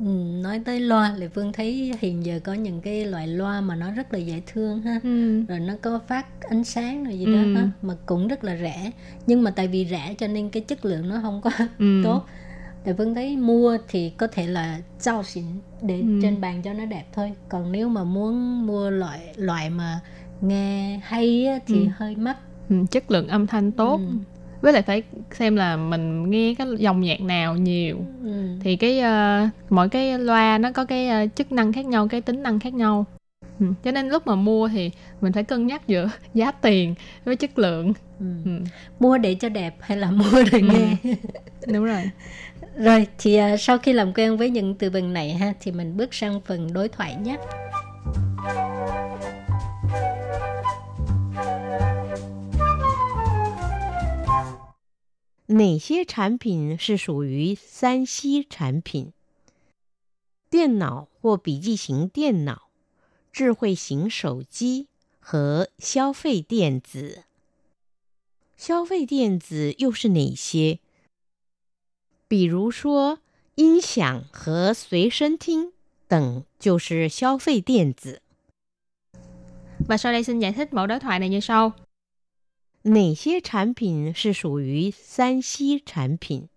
[0.00, 0.06] Ừ,
[0.42, 3.90] nói tới loa Lệ Phương thấy hiện giờ có những cái loại loa mà nó
[3.90, 5.42] rất là dễ thương ha ừ.
[5.48, 7.32] rồi nó có phát ánh sáng rồi gì Ừ.
[7.32, 8.90] đó ha mà cũng rất là rẻ
[9.26, 12.00] nhưng mà tại vì rẻ cho nên cái chất lượng nó không có Ừ.
[12.04, 12.24] tốt
[12.84, 15.44] Lệ Phương thấy mua thì có thể là giao xịn
[15.82, 16.18] để Ừ.
[16.22, 20.00] trên bàn cho nó đẹp thôi còn nếu mà muốn mua loại loại mà
[20.40, 21.90] nghe hay á, thì Ừ.
[21.96, 22.36] hơi mắc
[22.68, 24.06] Ừ, chất lượng âm thanh tốt Ừ.
[24.60, 28.30] với lại phải xem là mình nghe cái dòng nhạc nào nhiều ừ.
[28.60, 32.20] thì cái ờ, mỗi cái loa nó có cái ờ, chức năng khác nhau cái
[32.20, 33.06] tính năng khác nhau
[33.60, 33.66] ừ.
[33.84, 36.94] cho nên lúc mà mua thì mình phải cân nhắc giữa giá tiền
[37.24, 38.26] với chất lượng Ừ.
[38.44, 38.50] ừ.
[39.00, 40.66] mua để cho đẹp hay là mua để Ừ.
[40.72, 40.96] nghe
[41.72, 42.02] đúng rồi
[42.76, 45.96] Rồi thì à, sau khi làm quen với những từ vựng này ha thì mình
[45.96, 47.36] bước sang phần đối thoại nhé.
[55.59, 59.13] 哪些产品是属于三 C 产品？
[60.49, 62.69] 电脑或笔记型电脑、
[63.31, 64.87] 智慧型手机
[65.19, 67.23] 和消费电子。
[68.57, 70.79] 消费电子又是哪些？
[72.27, 73.19] 比如说
[73.55, 75.73] 音响和随身听
[76.07, 78.21] 等，就是消费电子。
[79.87, 81.73] và sau đây xin giải thích mẫu đối thoại này như sau
[82.87, 86.47] 哪些产品是属于三 C 产品？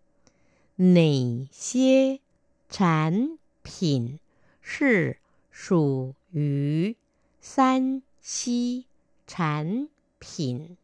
[0.76, 2.20] 哪些
[2.68, 4.18] 产品
[4.60, 5.16] 是
[5.50, 6.94] 属于
[7.40, 8.84] 三 C
[9.26, 9.88] 产
[10.18, 10.76] 品？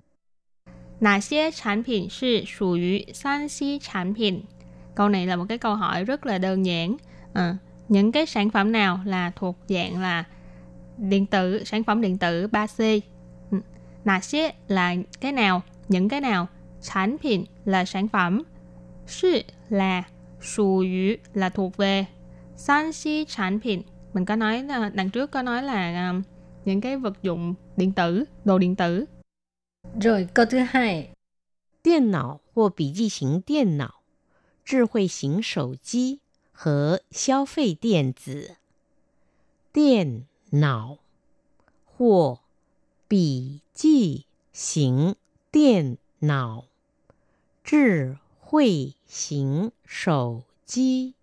[1.00, 4.44] 哪些产品是属于三 C 产品
[4.94, 6.96] câu này là một cái câu hỏi rất là đơn giản
[7.32, 7.56] à,
[7.88, 10.24] những cái sản phẩm nào là thuộc dạng là
[10.98, 13.00] điện tử sản phẩm điện tử 3C
[14.08, 16.46] nà xế là cái nào những cái nào
[16.80, 18.42] sản phẩm là sản phẩm
[19.06, 20.02] sư là
[20.40, 22.06] sù yu là thuộc về
[22.56, 23.78] san si sản phẩm
[24.14, 26.22] mình có nói là đằng trước có nói là um,
[26.64, 29.04] những cái vật dụng điện tử đồ điện tử
[30.00, 31.14] rồi câu thứ hai
[31.84, 34.02] 电脑或笔记型电脑、
[34.64, 38.56] 智慧型手机和消费电子。
[39.70, 40.96] 电脑
[41.84, 42.38] 或
[43.06, 45.16] 笔 记型
[45.50, 46.64] 电脑、
[47.62, 51.14] 智慧型手机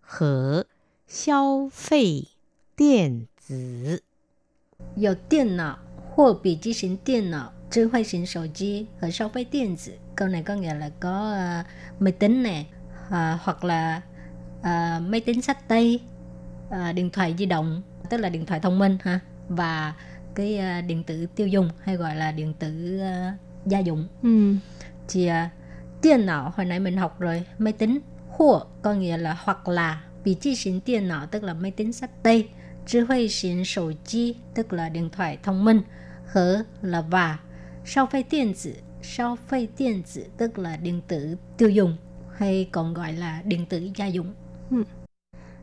[0.00, 0.66] 和
[1.06, 2.28] 消费
[2.76, 4.02] 电子。
[4.96, 5.78] 有电脑
[6.14, 9.92] 或笔记型电脑、智慧型手机和消费电子。
[10.14, 11.66] Câu này có nghĩa là có uh,
[12.02, 12.64] máy tính nè,
[13.08, 14.02] uh, hoặc là
[14.60, 16.00] uh, máy tính sách tay,
[16.68, 19.94] uh, điện thoại di động, tức là điện thoại thông minh ha, và
[20.34, 24.08] cái uh, điện tử tiêu dùng hay gọi là điện tử uh, gia dụng.
[24.22, 24.54] ừ.
[25.08, 25.34] Thì uh,
[26.02, 30.02] điện não hồi nãy mình học rồi, máy tính hoặc có nghĩa là hoặc là
[30.24, 32.48] bị chi xín điện não tức là máy tính sách tay,
[32.86, 35.82] trí huệ xín sổ chi tức là điện thoại thông minh,
[36.26, 37.38] hở là và,
[37.84, 41.96] sau phê điện tử, sau phê điện tử tức là điện tử tiêu dùng
[42.36, 44.34] hay còn gọi là điện tử gia dụng.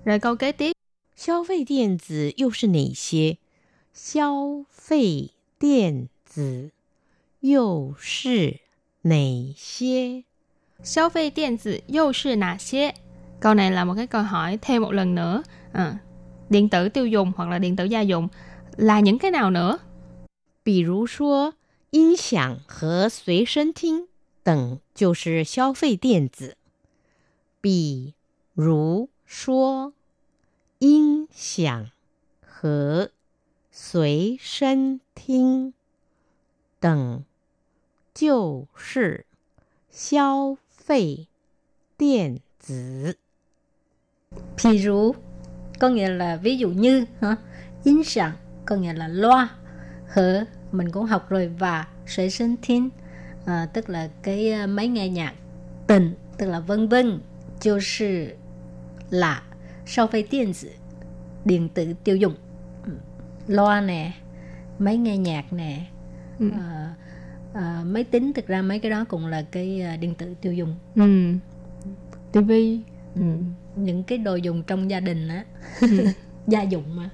[0.06, 0.72] rồi câu kế tiếp
[1.18, 3.40] 消费电子又是哪些？
[3.94, 6.72] 消费电子
[7.40, 8.60] 又是
[9.02, 10.24] 哪些？
[10.84, 12.94] 消费电子又是哪些
[13.40, 15.44] câu này là một cái câu hỏi thêm một lần nữa
[15.74, 15.98] à,
[16.50, 18.28] điện tử tiêu dùng hoặc là điện tử gia dụng
[18.76, 19.80] là những cái nào nữa
[20.64, 21.54] 比如说，
[21.92, 24.08] 音响和随身听
[24.44, 26.58] 等就是消费电子。
[27.62, 28.14] 比
[28.54, 29.94] 如说，
[30.80, 31.90] 音响
[32.42, 33.12] 和
[33.72, 35.74] 随身听
[36.80, 37.24] 等
[38.14, 39.26] 就是
[39.92, 41.28] 消费
[41.98, 43.18] 电子。
[44.64, 45.16] Ví dụ
[45.80, 47.38] có nghĩa là ví dụ như hả?
[47.84, 48.32] 音响
[48.66, 49.50] có nghĩa là loa
[50.08, 52.90] hở mình cũng học rồi và suy sinh thiên
[53.46, 55.34] à, tức là cái à, máy nghe nhạc
[55.88, 57.20] tình tức là vân vân
[57.60, 58.36] 就是
[59.10, 59.44] là
[59.86, 60.70] sau phê điện tử
[61.46, 62.41] điện tử tiêu dùng Ừ.
[63.47, 64.13] loa nè
[64.79, 65.87] máy nghe nhạc nè.
[66.39, 66.51] Ừ.
[66.51, 66.95] à,
[67.55, 70.53] à, máy tính thực ra mấy cái đó cũng là cái à, điện tử tiêu
[70.53, 70.75] dùng.
[70.95, 71.33] Ừ.
[72.33, 72.81] tivi
[73.15, 73.23] ừ.
[73.77, 75.45] những cái đồ dùng trong gia đình á.
[76.47, 77.11] Gia dụng mà.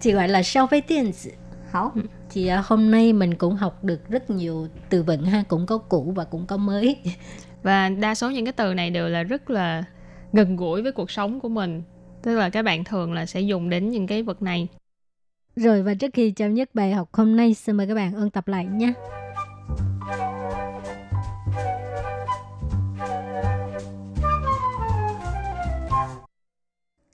[0.00, 1.30] Thì gọi là phế điện tử
[1.70, 1.92] Hảo.
[2.30, 5.78] thì à, hôm nay mình cũng học được rất nhiều từ vựng ha cũng có
[5.78, 6.96] cũ và cũng có mới.
[7.62, 9.84] Và đa số những cái từ này đều là rất là
[10.32, 11.82] gần gũi với cuộc sống của mình.
[12.22, 14.68] Tức là các bạn thường là sẽ dùng đến những cái vật này
[15.55, 18.29] rồi và trước khi chấm dứt bài học hôm nay xin mời các bạn ôn
[18.29, 18.93] tập lại nhé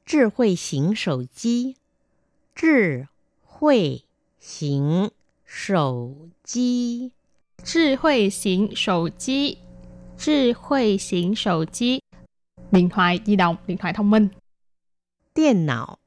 [0.05, 1.75] 智慧型手机，
[2.53, 3.07] 智
[3.41, 4.03] 慧
[4.39, 5.09] 型
[5.43, 7.11] 手机，
[7.63, 9.57] 智慧型手机
[10.15, 11.99] 智慧型手机
[12.71, 14.29] điện thoại di động điện thoại thông minh
[15.33, 15.97] 电脑，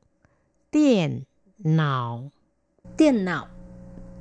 [0.71, 1.25] 电
[1.64, 2.32] não.
[2.98, 3.48] tiền não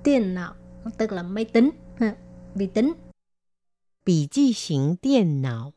[0.02, 0.54] tiền não
[0.98, 1.70] tức là máy tính.
[1.98, 2.16] Ha,
[2.54, 2.92] vi tính.
[4.06, 5.72] bì chi hình điện não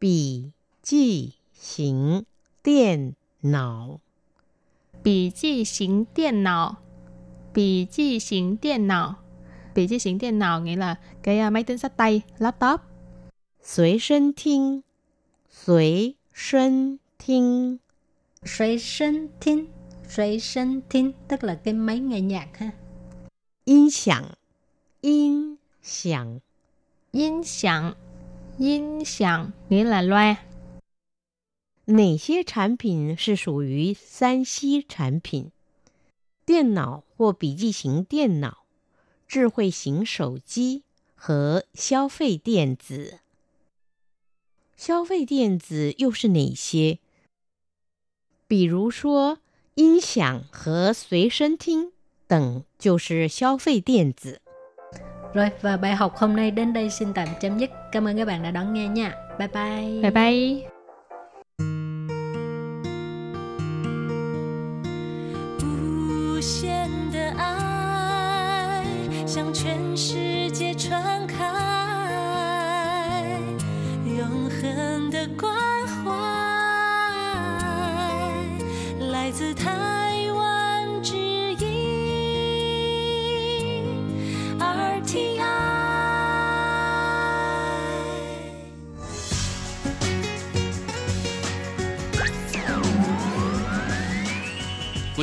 [0.00, 0.42] bì
[0.82, 1.30] chi
[1.76, 2.22] hình
[2.64, 4.00] điện não
[5.04, 6.74] bì chi hình điện não
[7.54, 9.14] bì chi hình điện não
[9.74, 12.80] bì chi hình điện não nghĩa là cái à, máy tính sách tay laptop.
[13.62, 14.80] Suy sân thính
[15.50, 17.76] Suy sân thính
[18.44, 19.66] Suy sân thính
[20.09, 22.71] suy sinh thiên tức là cái máy nghe nhạc ha
[23.65, 24.37] 音响，
[25.01, 26.41] 音响，
[27.11, 27.95] 音响
[28.57, 30.37] 音响 nghĩa là loa
[31.85, 35.51] 哪些产品是属于三 C 产品？
[36.45, 38.65] 电脑或笔记型电脑、
[39.27, 40.83] 智慧型手机
[41.15, 43.19] 和消费电子。
[44.75, 46.99] 消费电子又是哪些？
[48.47, 49.39] 比如说，
[49.74, 51.90] 音响和随身听
[52.28, 54.40] 等就是消费电子。
[55.34, 57.70] Rồi và bài học hôm nay đến đây xin tạm chấm dứt.
[57.92, 59.14] Cảm ơn các bạn đã đón nghe nha.
[59.38, 60.02] Bye bye.
[60.02, 60.74] bye bye
[65.62, 68.84] 无限的爱
[69.26, 71.63] 向全世界传开，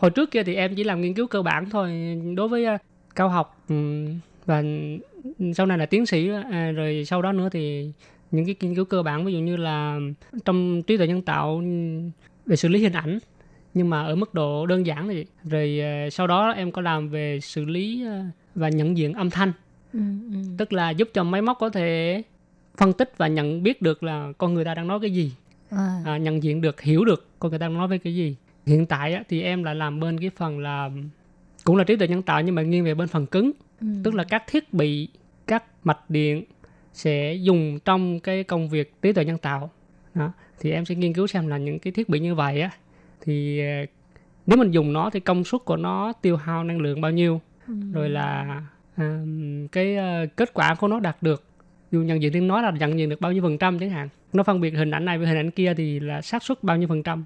[0.00, 2.78] Hồi trước kia thì em chỉ làm nghiên cứu cơ bản thôi đối với à,
[3.14, 4.06] cao học ừm,
[4.46, 4.62] và
[5.54, 7.92] sau này là tiến sĩ à, rồi sau đó nữa thì
[8.30, 9.98] những cái nghiên cứu cơ bản ví dụ như là
[10.44, 12.10] trong trí tuệ nhân tạo ừm,
[12.46, 13.18] về xử lý hình ảnh
[13.74, 17.08] nhưng mà ở mức độ đơn giản thì rồi à, sau đó em có làm
[17.08, 18.04] về xử lý
[18.54, 19.52] và nhận diện âm thanh.
[19.92, 20.00] Ừ,
[20.32, 20.38] ừ.
[20.58, 22.22] tức là giúp cho máy móc có thể
[22.76, 25.32] phân tích và nhận biết được là con người ta đang nói cái gì.
[25.70, 28.36] À, à, nhận diện được hiểu được con người ta nói về cái gì
[28.70, 30.90] hiện tại á, thì em lại làm bên cái phần là
[31.64, 33.86] cũng là trí tuệ nhân tạo nhưng mà nghiêng về bên phần cứng ừ.
[34.04, 35.08] tức là các thiết bị
[35.46, 36.44] các mạch điện
[36.92, 39.70] sẽ dùng trong cái công việc trí tuệ nhân tạo
[40.14, 40.32] đó.
[40.60, 42.70] thì em sẽ nghiên cứu xem là những cái thiết bị như vậy á
[43.20, 43.86] thì ờ,
[44.46, 47.40] nếu mình dùng nó thì công suất của nó tiêu hao năng lượng bao nhiêu
[47.68, 47.74] Ừ.
[47.92, 48.60] rồi là
[48.96, 49.22] à,
[49.72, 51.44] cái ờ, kết quả của nó đạt được
[51.92, 54.08] dù nhận diện tiếng nói là nhận diện được bao nhiêu phần trăm chẳng hạn
[54.32, 56.76] nó phân biệt hình ảnh này với hình ảnh kia thì là xác suất bao
[56.76, 57.24] nhiêu phần trăm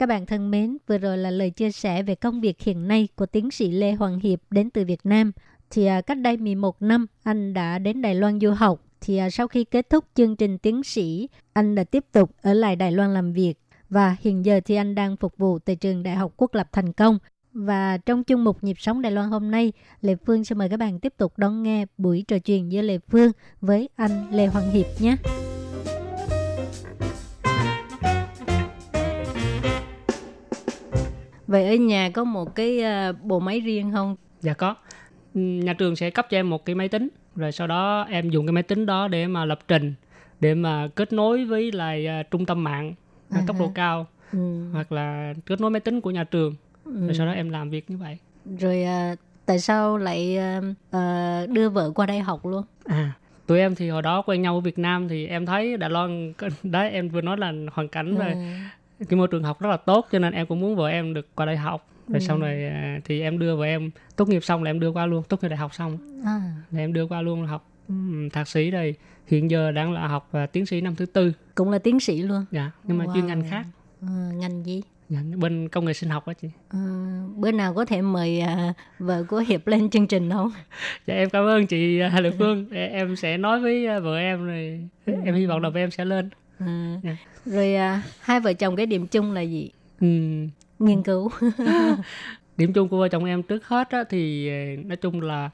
[0.00, 3.08] các bạn thân mến, vừa rồi là lời chia sẻ về công việc hiện nay
[3.16, 5.32] của tiến sĩ Lê Hoàng Hiệp đến từ Việt Nam.
[5.70, 8.80] Thì à, cách đây 11 năm, anh đã đến Đài Loan du học.
[9.00, 12.52] Thì à, sau khi kết thúc chương trình tiến sĩ, anh đã tiếp tục ở
[12.52, 13.54] lại Đài Loan làm việc.
[13.88, 16.92] Và hiện giờ thì anh đang phục vụ tại trường Đại học Quốc lập Thành
[16.92, 17.18] Công.
[17.52, 20.76] Và trong chương mục Nhịp sống Đài Loan hôm nay, Lê Phương sẽ mời các
[20.76, 24.70] bạn tiếp tục đón nghe buổi trò chuyện giữa Lê Phương với anh Lê Hoàng
[24.70, 25.16] Hiệp nhé.
[31.50, 34.16] Vậy ở nhà có một cái ờ, bộ máy riêng không?
[34.40, 34.74] dạ có
[35.34, 38.30] Ừm, nhà trường sẽ cấp cho em một cái máy tính rồi sau đó em
[38.30, 39.94] dùng cái máy tính đó để mà lập trình
[40.40, 42.94] để mà kết nối với lại à, trung tâm mạng
[43.30, 44.38] à, À tốc độ cao Ừ.
[44.72, 47.06] hoặc là kết nối máy tính của nhà trường ừ.
[47.06, 48.18] rồi sau đó em làm việc như vậy
[48.58, 49.14] Rồi à,
[49.46, 50.60] tại sao lại à,
[50.90, 52.62] à, đưa vợ qua đây học luôn?
[52.84, 53.12] à
[53.46, 56.32] tụi em thì hồi đó quen nhau ở Việt Nam thì em thấy Đài Loan
[56.62, 58.38] đấy em vừa nói là hoàn cảnh về Ừ.
[59.08, 61.28] cái môi trường học rất là tốt cho nên em cũng muốn vợ em được
[61.34, 62.26] qua đây học rồi Ừ.
[62.26, 65.06] sau này à, thì em đưa vợ em tốt nghiệp xong là em đưa qua
[65.06, 66.40] luôn tốt nghiệp đại học xong À,
[66.72, 68.94] là em đưa qua luôn học ừm, thạc sĩ đây
[69.26, 72.22] hiện giờ đang là học à, tiến sĩ năm thứ tư cũng là tiến sĩ
[72.22, 72.44] luôn.
[72.50, 73.14] dạ nhưng mà Wow.
[73.14, 73.66] chuyên ngành khác
[74.02, 74.82] À, ngành gì?
[75.08, 76.78] dạ, bên công nghệ sinh học đó chị À,
[77.36, 80.50] bữa nào có thể mời à, vợ của Hiệp lên chương trình không?
[81.06, 84.88] dạ em cảm ơn chị à, Lệ Phương Em- sẽ nói với vợ em rồi
[85.24, 86.30] em hy vọng là vợ em sẽ lên
[86.66, 87.16] À, Dạ.
[87.46, 89.70] Rồi à, hai vợ chồng cái điểm chung là gì?
[90.00, 91.30] Ừm, Nghiên cứu.
[92.56, 95.50] điểm chung của vợ chồng em trước hết á, thì à, nói chung là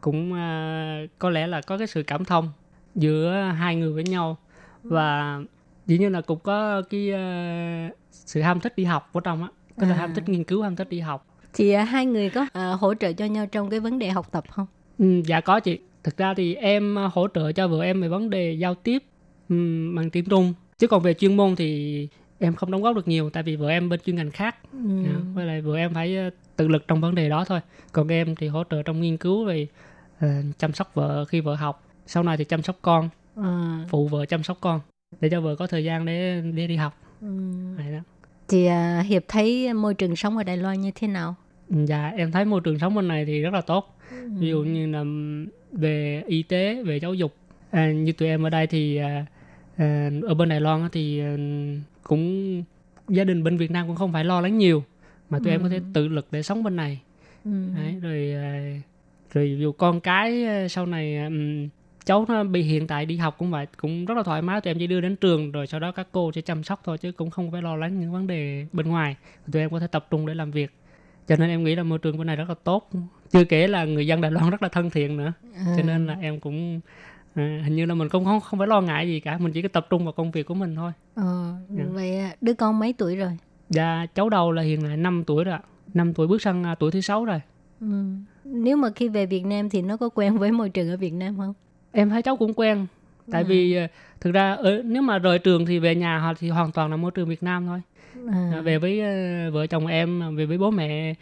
[0.00, 2.52] cũng à, có lẽ là có cái sự cảm thông
[2.94, 4.36] giữa hai người với nhau
[4.82, 5.40] và
[5.86, 9.48] dĩ nhiên là cũng có cái à, sự ham thích đi học của trong á
[9.80, 9.98] tức là À.
[9.98, 12.94] ham thích nghiên cứu ham thích đi học Thì à, hai người có à, hỗ
[12.94, 14.66] trợ cho nhau trong cái vấn đề học tập không?
[14.98, 15.78] Ừ, dạ có chị.
[16.04, 19.02] Thực ra thì em hỗ trợ cho vợ em về vấn đề giao tiếp
[19.48, 20.54] ừm, bằng tiếng Trung.
[20.78, 22.08] Chứ còn về chuyên môn thì
[22.38, 24.56] em không đóng góp được nhiều tại vì vợ em bên chuyên ngành khác.
[24.72, 24.78] Ừ.
[25.04, 27.60] Dạ, Với lại vợ em phải ờ, tự lực trong vấn đề đó thôi.
[27.92, 29.66] Còn em thì hỗ trợ trong nghiên cứu về
[30.20, 31.84] ờ, chăm sóc vợ khi vợ học.
[32.06, 34.80] Sau này thì chăm sóc con, À, phụ vợ chăm sóc con
[35.20, 36.98] để cho vợ có thời gian để để đi học.
[37.20, 37.28] ừ.
[37.92, 37.98] Đó.
[38.48, 41.34] Thì à, Hiệp thấy môi trường sống ở Đài Loan như thế nào?
[41.70, 43.98] Dạ em thấy môi trường sống bên này thì rất là tốt.
[44.38, 45.04] ví dụ như là
[45.72, 47.34] về y tế về giáo dục
[47.70, 49.26] à, như tụi em ở đây thì à, à,
[50.26, 51.36] ở bên Đài Loan thì à,
[52.02, 52.64] cũng
[53.08, 54.84] gia đình bên Việt Nam cũng không phải lo lắng nhiều
[55.30, 57.00] mà tụi em có thể tự lực để sống bên này.
[57.44, 57.50] Ừ.
[57.76, 58.80] Đấy, rồi à,
[59.32, 61.30] rồi dù con cái à, sau này à,
[62.04, 64.70] cháu nó bị hiện tại đi học cũng vậy cũng rất là thoải mái tụi
[64.70, 67.12] em chỉ đưa đến trường rồi sau đó các cô sẽ chăm sóc thôi chứ
[67.12, 69.16] cũng không phải lo lắng những vấn đề bên ngoài.
[69.52, 70.70] Tụi em có thể tập trung để làm việc.
[71.28, 72.90] Cho nên em nghĩ là môi trường bên này rất là tốt.
[73.30, 75.32] Chưa kể là người dân Đài Loan rất là thân thiện nữa.
[75.76, 76.80] Cho nên là em cũng
[77.34, 79.62] à, hình như là mình cũng không không phải lo ngại gì cả mình chỉ
[79.62, 81.84] có tập trung vào công việc của mình thôi Ờ, Dạ.
[81.92, 83.30] vậy à, đứa con mấy tuổi rồi?
[83.70, 85.60] và cháu đầu là hiện tại 5 tuổi rồi ạ.
[85.94, 87.40] 5 tuổi bước sang à, tuổi thứ sáu rồi
[87.80, 87.86] Ừ.
[88.44, 91.12] Nếu mà khi về Việt Nam thì nó có quen với môi trường ở Việt
[91.12, 91.54] Nam không?
[91.92, 92.86] em thấy cháu cũng quen
[93.30, 93.86] tại vì ờ,
[94.20, 96.96] thực ra ở, nếu mà rời trường thì về nhà họ thì hoàn toàn là
[96.96, 97.80] môi trường Việt Nam thôi
[98.32, 98.60] à.
[98.64, 101.14] về với ờ, vợ chồng em về với bố mẹ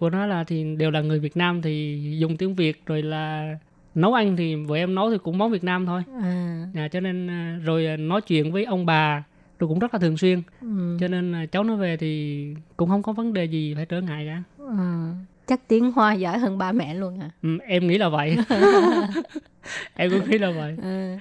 [0.00, 3.54] của nó là thì đều là người Việt Nam thì dùng tiếng Việt rồi là
[3.94, 6.66] nấu ăn thì vợ em nấu thì cũng món Việt Nam thôi à.
[6.74, 9.24] à, cho nên ờ, rồi ờ, nói chuyện với ông bà
[9.58, 10.96] rồi cũng rất là thường xuyên Ừ.
[11.00, 14.00] cho nên là cháu nó về thì cũng không có vấn đề gì phải trở
[14.00, 14.42] ngại cả
[14.78, 15.14] À.
[15.46, 18.36] chắc tiếng Hoa giỏi hơn ba mẹ luôn à ừ, em nghĩ là vậy
[19.96, 21.20] em cũng nghĩ là vậy À,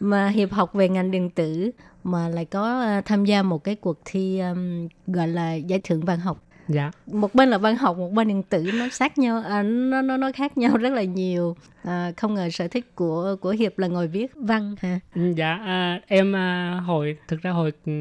[0.00, 1.70] mà hiệp học về ngành điện tử
[2.04, 6.00] mà lại có à, tham gia một cái cuộc thi um, gọi là giải thưởng
[6.00, 9.42] văn học dạ một bên là văn học một bên điện tử nó sát nhau
[9.48, 13.36] à, nó nó nó khác nhau rất là nhiều à, không ngờ sở thích của
[13.40, 17.50] của hiệp là ngồi viết văn ha Ừ, dạ à, em à, hồi thực ra
[17.50, 17.92] hồi ừ,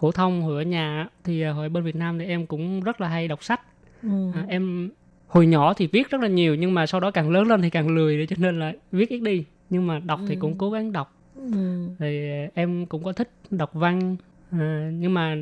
[0.00, 3.00] phổ thông hồi ở nhà thì à, hồi bên Việt Nam thì em cũng rất
[3.00, 3.60] là hay đọc sách
[4.02, 4.08] ừ.
[4.34, 4.90] à, em
[5.28, 7.70] hồi nhỏ thì viết rất là nhiều nhưng mà sau đó càng lớn lên thì
[7.70, 10.38] càng lười để cho nên là viết ít đi nhưng mà đọc thì Ừ.
[10.40, 11.88] cũng cố gắng đọc Ừ.
[11.98, 14.16] thì à, em cũng có thích đọc văn
[14.50, 15.36] à, nhưng mà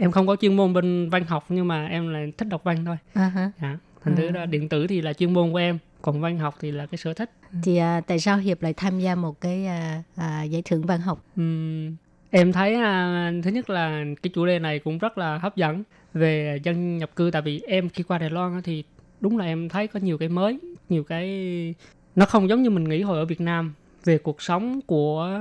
[0.00, 2.84] em không có chuyên môn bên văn học nhưng mà em là thích đọc văn
[2.84, 3.50] thôi À, ha.
[3.62, 3.78] dạ.
[4.04, 4.32] thành thử À.
[4.32, 6.98] ra điện tử thì là chuyên môn của em còn văn học thì là cái
[6.98, 7.30] sở thích
[7.62, 11.00] thì à, tại sao hiệp lại tham gia một cái à, à, giải thưởng văn
[11.00, 11.96] học Ừm,
[12.30, 15.82] em thấy à, thứ nhất là cái chủ đề này cũng rất là hấp dẫn
[16.14, 18.84] về dân nhập cư tại vì em khi qua Đài Loan thì
[19.20, 21.74] đúng là em thấy có nhiều cái mới nhiều cái
[22.16, 23.74] nó không giống như mình nghĩ hồi ở Việt Nam
[24.04, 25.40] về cuộc sống của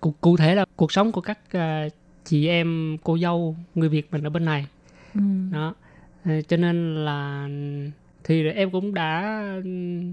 [0.00, 1.88] cụ, cụ thể là cuộc sống của các à,
[2.24, 4.66] chị em cô dâu người Việt mình ở bên này.
[5.14, 5.20] Ừ.
[5.52, 5.74] đó.
[6.24, 7.48] Ờ, cho nên là
[8.24, 9.42] thì em cũng đã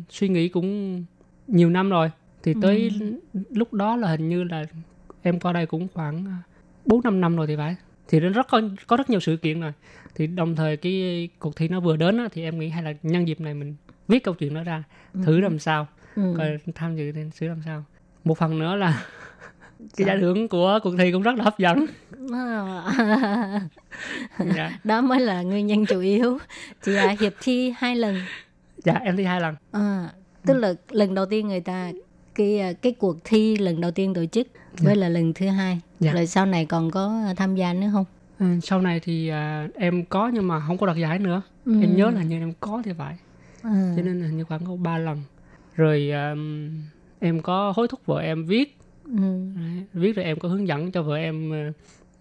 [0.10, 1.03] suy nghĩ cũng
[1.47, 2.12] nhiều năm rồi.
[2.43, 2.91] Thì tới
[3.49, 4.66] lúc đó là hình như là
[5.22, 6.38] em qua đây cũng khoảng à,
[6.86, 7.76] bốn năm năm rồi thì phải.
[8.07, 9.72] Thì nó rất có có rất nhiều sự kiện rồi.
[10.16, 12.93] Thì đồng thời cái cuộc thi nó vừa đến á, thì em nghĩ hay là
[13.03, 13.76] nhân dịp này mình
[14.07, 14.84] viết câu chuyện đó ra
[15.24, 15.88] thử làm sao.
[16.16, 16.34] Ừ.
[16.38, 17.84] coi tham dự thì xử làm sao.
[18.24, 19.05] Một phần nữa là
[19.98, 21.86] cái giải thưởng của cuộc thi cũng rất là hấp dẫn.
[22.34, 22.84] À.
[24.56, 26.38] dạ, đó mới là nguyên nhân chủ yếu.
[26.84, 28.22] Thì à, hiệp thi hai lần.
[28.78, 29.56] Dạ em thi hai lần.
[29.72, 30.10] À,
[30.46, 31.92] tức là lần đầu tiên người ta
[32.36, 35.82] cái à, cái cuộc thi lần đầu tiên tổ chức với là lần thứ hai.
[36.00, 36.14] Dạ.
[36.14, 38.06] rồi sau này còn có tham gia nữa không?
[38.40, 41.42] Ừ, sau này thì à, em có nhưng mà không có đoạt giải nữa.
[41.66, 41.82] Ừ.
[41.82, 43.18] em nhớ là như em có thì phải.
[43.62, 45.22] À, cho nên là như khoảng có ba lần.
[45.76, 46.36] Rồi à,
[47.20, 48.78] em có hối thúc vợ em viết
[49.18, 51.51] ừ, Đấy, viết rồi em có hướng dẫn cho vợ em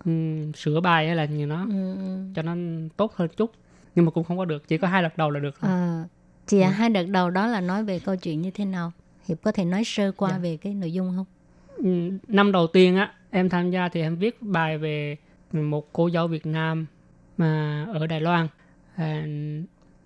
[0.05, 2.19] ừm, sửa bài hay là như nó ừ, ừ.
[2.35, 2.55] cho nó
[2.97, 3.51] tốt hơn chút.
[3.95, 5.71] Nhưng mà cũng không có được chỉ có hai lần đầu là được thôi.
[5.71, 6.05] À,
[6.47, 8.93] thì à, hai đợt đầu đó là nói về câu chuyện như thế nào?
[9.29, 10.39] Hiệp có thể nói sơ qua Dạ.
[10.39, 11.27] về cái nội dung không?
[11.77, 15.17] Ừ, năm đầu tiên á em tham gia thì em viết bài về
[15.53, 16.87] một cô dâu Việt Nam
[17.37, 18.49] mà ở Đài Loan.
[18.97, 19.27] À,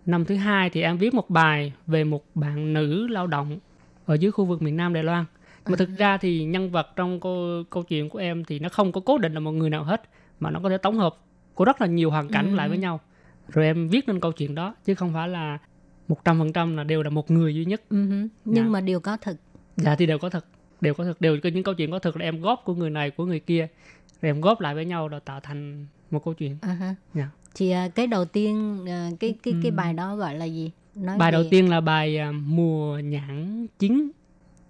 [0.06, 3.58] năm thứ hai thì em viết một bài về một bạn nữ lao động
[4.06, 5.24] ở dưới khu vực miền Nam Đài Loan
[5.66, 8.92] mà thực ra thì nhân vật trong câu, câu chuyện của em thì nó không
[8.92, 10.02] có cố định là một người nào hết
[10.40, 11.16] mà nó có thể tổng hợp
[11.54, 12.54] của rất là nhiều hoàn cảnh Ừ.
[12.54, 13.00] lại với nhau
[13.48, 15.58] rồi em viết nên câu chuyện đó chứ không phải là
[16.08, 17.96] một trăm phần trăm là đều là một người duy nhất ừ,
[18.44, 18.70] nhưng Dạ.
[18.70, 19.36] mà điều có thật
[19.76, 20.46] dạ thì đều có thật
[20.80, 22.90] đều có thật đều có những câu chuyện có thật là em góp của người
[22.90, 23.68] này của người kia
[24.22, 26.94] rồi em góp lại với nhau rồi tạo thành một câu chuyện à, ha.
[27.14, 27.28] Dạ.
[27.54, 29.76] thì à, cái đầu tiên à, cái cái cái Ừ.
[29.76, 34.10] bài đó gọi là gì nói bài đầu về- tiên là bài mùa nhãn chín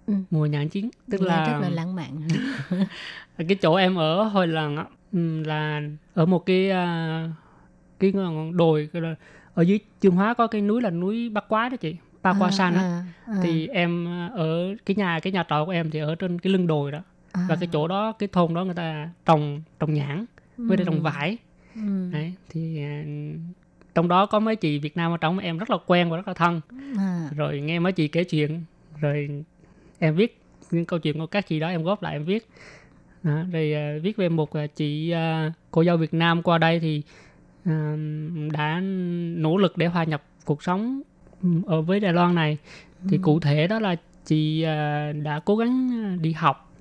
[0.07, 0.13] Ừ.
[0.31, 2.17] mùa nhãn chín tức nghe là, rất là lãng mạn.
[3.37, 5.81] Cái chỗ em ở hồi lần á, ừm, là
[6.13, 7.29] ở một cái à,
[7.99, 9.15] cái ngọn đồi là-
[9.53, 12.51] ở dưới Chương Hóa có cái núi là núi Bắc Quái đó chị Pa Qua
[12.51, 12.81] San á.
[12.81, 16.15] à, à, thì em à, ở cái nhà cái nhà trọ của em thì ở
[16.15, 16.99] trên cái lưng đồi đó.
[17.31, 20.25] À, và cái chỗ đó cái thôn đó người ta trồng trồng nhãn
[20.57, 21.37] với lại trồng vải.
[21.75, 23.03] Ừ, Đấy, thì à,
[23.95, 26.27] trong đó có mấy chị Việt Nam ở trong em rất là quen và rất
[26.27, 26.61] là thân.
[26.97, 28.63] À, rồi nghe mấy chị kể chuyện
[29.01, 29.43] rồi
[30.03, 30.41] em viết
[30.71, 32.47] những câu chuyện của các chị đó em góp lại em viết.
[33.23, 36.79] Đó, rồi à, viết về một à, chị à, cô dâu Việt Nam qua đây
[36.79, 37.01] thì
[37.65, 37.95] à,
[38.51, 38.79] đã
[39.35, 41.01] nỗ lực để hòa nhập cuộc sống
[41.65, 42.57] ở với Đài Loan này.
[43.09, 43.95] Thì cụ thể đó là
[44.25, 46.71] chị à, đã cố gắng đi học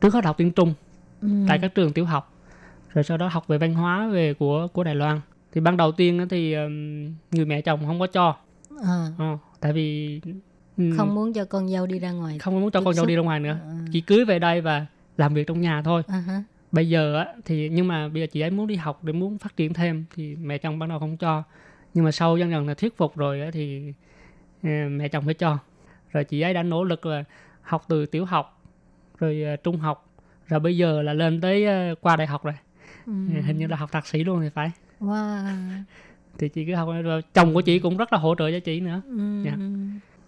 [0.00, 0.74] trước hết học tiếng Trung
[1.22, 2.34] ừ, tại các trường tiểu học
[2.92, 5.20] rồi sau đó học về văn hóa về của của Đài Loan.
[5.52, 6.72] Thì ban đầu tiên thì um,
[7.30, 8.36] người mẹ chồng không có cho.
[8.84, 10.20] À, Ờ, tại vì
[10.76, 13.08] um, không muốn cho con dâu đi ra ngoài không muốn cho con dâu xúc.
[13.08, 16.02] đi ra ngoài nữa À, chỉ cưới về đây và làm việc trong nhà thôi
[16.08, 16.42] ha.
[16.72, 19.38] bây giờ á thì nhưng mà bây giờ chị ấy muốn đi học để muốn
[19.38, 21.42] phát triển thêm thì mẹ chồng ban đầu không cho
[21.94, 23.92] nhưng mà sau dần dần là thuyết phục rồi á thì
[24.62, 25.58] ờ, mẹ chồng phải cho
[26.12, 27.24] rồi chị ấy đã nỗ lực là
[27.62, 28.62] học từ tiểu học
[29.18, 30.08] rồi trung học
[30.46, 31.64] rồi bây giờ là lên tới
[32.00, 32.54] qua đại học rồi
[33.06, 33.12] Ừ.
[33.46, 34.70] hình như là học thạc sĩ luôn thì phải
[35.00, 35.44] Wow.
[36.38, 38.80] thì chị cứ học rồi chồng của chị cũng rất là hỗ trợ cho chị
[38.80, 39.42] nữa Ừ.
[39.44, 39.56] Dạ.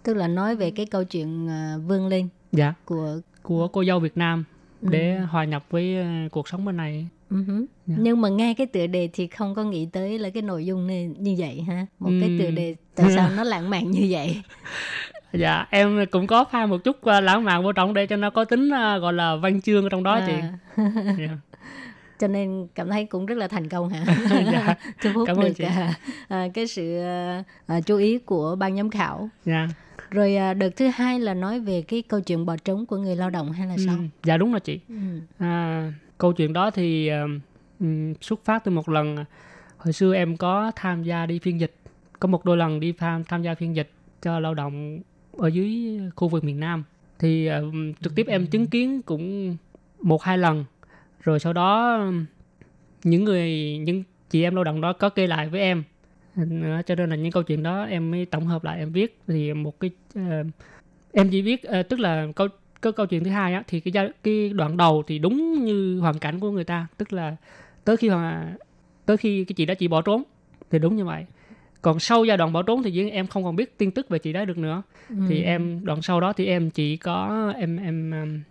[0.07, 3.99] Tức là nói về cái câu chuyện à, vươn lên dạ của của cô dâu
[3.99, 4.43] Việt Nam
[4.81, 4.87] Ừ.
[4.91, 7.39] để hòa nhập với ờ, cuộc sống bên này uh
[7.87, 7.95] Dạ.
[7.99, 10.87] nhưng mà nghe cái tựa đề thì không có nghĩ tới là cái nội dung
[10.87, 12.39] này như vậy ha một cái Ừm.
[12.39, 14.41] tựa đề tại sao nó lãng mạn như vậy
[15.33, 18.29] dạ em cũng có pha một chút ờ, lãng mạn vô trong đây cho nó
[18.29, 20.53] có tính ờ, gọi là văn chương ở trong đó chị À,
[21.19, 21.37] Dạ.
[22.19, 24.05] cho nên cảm thấy cũng rất là thành công hả
[24.51, 24.75] Dạ.
[25.01, 25.63] thu hút Cảm ơn được chị.
[25.63, 25.93] à,
[26.27, 29.67] à, cái sự à, à, chú ý của ban giám khảo dạ
[30.11, 33.15] rồi à, đợt thứ hai là nói về cái câu chuyện bỏ trống của người
[33.15, 33.95] lao động hay là sao?
[33.97, 34.79] Ừ, dạ đúng rồi chị.
[34.89, 34.95] Ừ.
[35.37, 37.09] à, câu chuyện đó thì
[37.79, 39.25] ừm, xuất phát từ một lần
[39.77, 41.75] hồi xưa em có tham gia đi phiên dịch
[42.19, 43.91] có một đôi lần đi tham tham gia phiên dịch
[44.21, 44.99] cho lao động
[45.37, 46.83] ở dưới khu vực miền Nam.
[47.19, 47.63] Thì ờ,
[48.01, 49.57] trực tiếp em chứng kiến cũng
[50.01, 50.65] một hai lần.
[51.23, 51.99] Rồi sau đó
[53.03, 55.83] những người những chị em lao động đó có kể lại với em
[56.37, 59.19] Ờ, cho nên là những câu chuyện đó em mới tổng hợp lại em viết.
[59.27, 60.43] Thì một cái ờ,
[61.13, 62.47] em chỉ viết ờ, tức là câu
[62.81, 65.99] cái câu chuyện thứ hai á thì cái giai- cái đoạn đầu thì đúng như
[65.99, 66.87] hoàn cảnh của người ta.
[66.97, 67.35] Tức là
[67.83, 68.55] tới khi hoàng
[69.05, 70.23] tới khi cái chị đó chị bỏ trốn
[70.71, 71.25] thì đúng như vậy.
[71.81, 74.33] Còn sau giai đoạn bỏ trốn thì em không còn biết tin tức về chị
[74.33, 74.81] đó được nữa.
[75.29, 75.45] Thì Ừ.
[75.45, 78.43] em đoạn sau đó thì em chỉ có em em em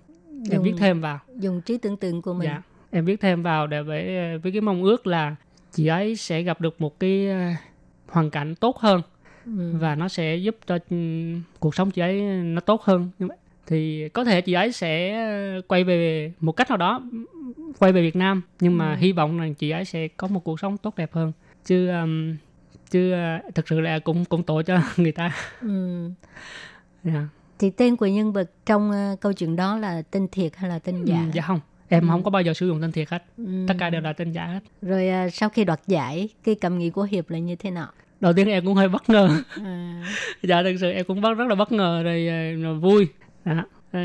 [0.51, 1.18] Dùng- viết thêm vào.
[1.37, 2.45] dùng trí tưởng tượng của mình.
[2.49, 4.05] Dạ em viết thêm vào để với
[4.39, 5.37] với cái mong ước là
[5.72, 7.26] chị ấy sẽ gặp được một cái
[8.09, 9.02] hoàn cảnh tốt hơn
[9.46, 9.72] ừ.
[9.80, 13.11] và nó sẽ giúp cho ừm, cuộc sống chị ấy nó tốt hơn
[13.66, 17.02] thì có thể chị ấy sẽ quay về một cách nào đó
[17.78, 18.96] quay về Việt Nam nhưng mà Ừ.
[18.98, 21.32] hy vọng là chị ấy sẽ có một cuộc sống tốt đẹp hơn
[21.64, 22.36] chứ ừm,
[22.90, 25.32] chứ ờ, thực sự là cũng cũng tội cho người ta
[25.62, 26.11] Ừ.
[27.04, 27.28] dạ
[27.59, 30.78] thì tên của nhân vật trong à, câu chuyện đó là tên thiệt hay là
[30.78, 31.30] tên giả dạ.
[31.34, 32.09] dạ không em Ừ.
[32.11, 33.45] không có bao giờ sử dụng tên thiệt hết Ừ.
[33.68, 36.78] tất cả đều là tên giả hết rồi à, sau khi đoạt giải cái cảm
[36.78, 37.89] nghĩ của hiệp là như thế nào
[38.20, 39.28] đầu tiên em cũng hơi bất ngờ
[39.64, 40.03] à,
[40.43, 42.26] dạ thực sự em cũng rất, rất là bất ngờ rồi,
[42.62, 43.09] rồi vui
[43.45, 43.64] dạ.
[43.93, 44.01] Ờ,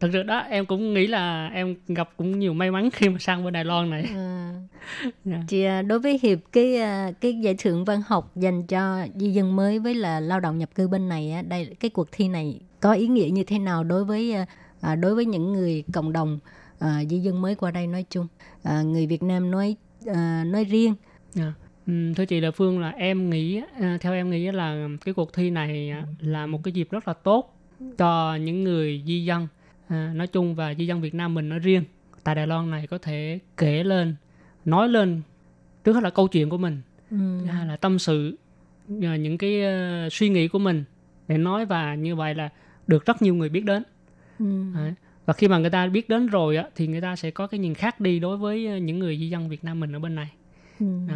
[0.00, 3.18] thực sự đó em cũng nghĩ là em gặp cũng nhiều may mắn khi mà
[3.18, 4.54] sang bên Đài Loan này à.
[5.24, 5.36] Dạ.
[5.48, 9.30] Chị à, đối với hiệp cái à, cái giải thưởng văn học dành cho di
[9.30, 12.28] dân mới với là lao động nhập cư bên này á, đây cái cuộc thi
[12.28, 14.46] này có ý nghĩa như thế nào đối với à,
[14.80, 16.38] à, đối với những người cộng đồng
[16.80, 18.26] à, di dân mới qua đây nói chung.
[18.62, 19.76] À, người Việt Nam nói
[20.06, 20.94] à, nói riêng.
[21.32, 21.52] Dạ.
[21.86, 25.32] Ừm, thưa chị Đà Phương là em nghĩ à, theo em nghĩ là cái cuộc
[25.32, 27.56] thi này à, là một cái dịp rất là tốt
[27.98, 29.48] cho những người di dân.
[29.88, 31.84] À, nói chung và di dân Việt Nam mình nói riêng.
[32.24, 34.14] Tại Đài Loan này có thể kể lên
[34.64, 35.22] nói lên
[35.84, 36.80] trước hết là câu chuyện của mình.
[37.10, 37.44] Ừ.
[37.46, 38.38] hai là tâm sự
[38.88, 40.84] ờ, những cái ờ, suy nghĩ của mình
[41.28, 42.48] để nói và như vậy là
[42.86, 43.82] được rất nhiều người biết đến.
[44.38, 44.72] Ừ.
[45.26, 47.60] và khi mà người ta biết đến rồi á thì người ta sẽ có cái
[47.60, 50.14] nhìn khác đi đối với ờ, những người di dân Việt Nam mình ở bên
[50.14, 50.30] này
[50.80, 50.86] Ừ.
[51.08, 51.14] đó.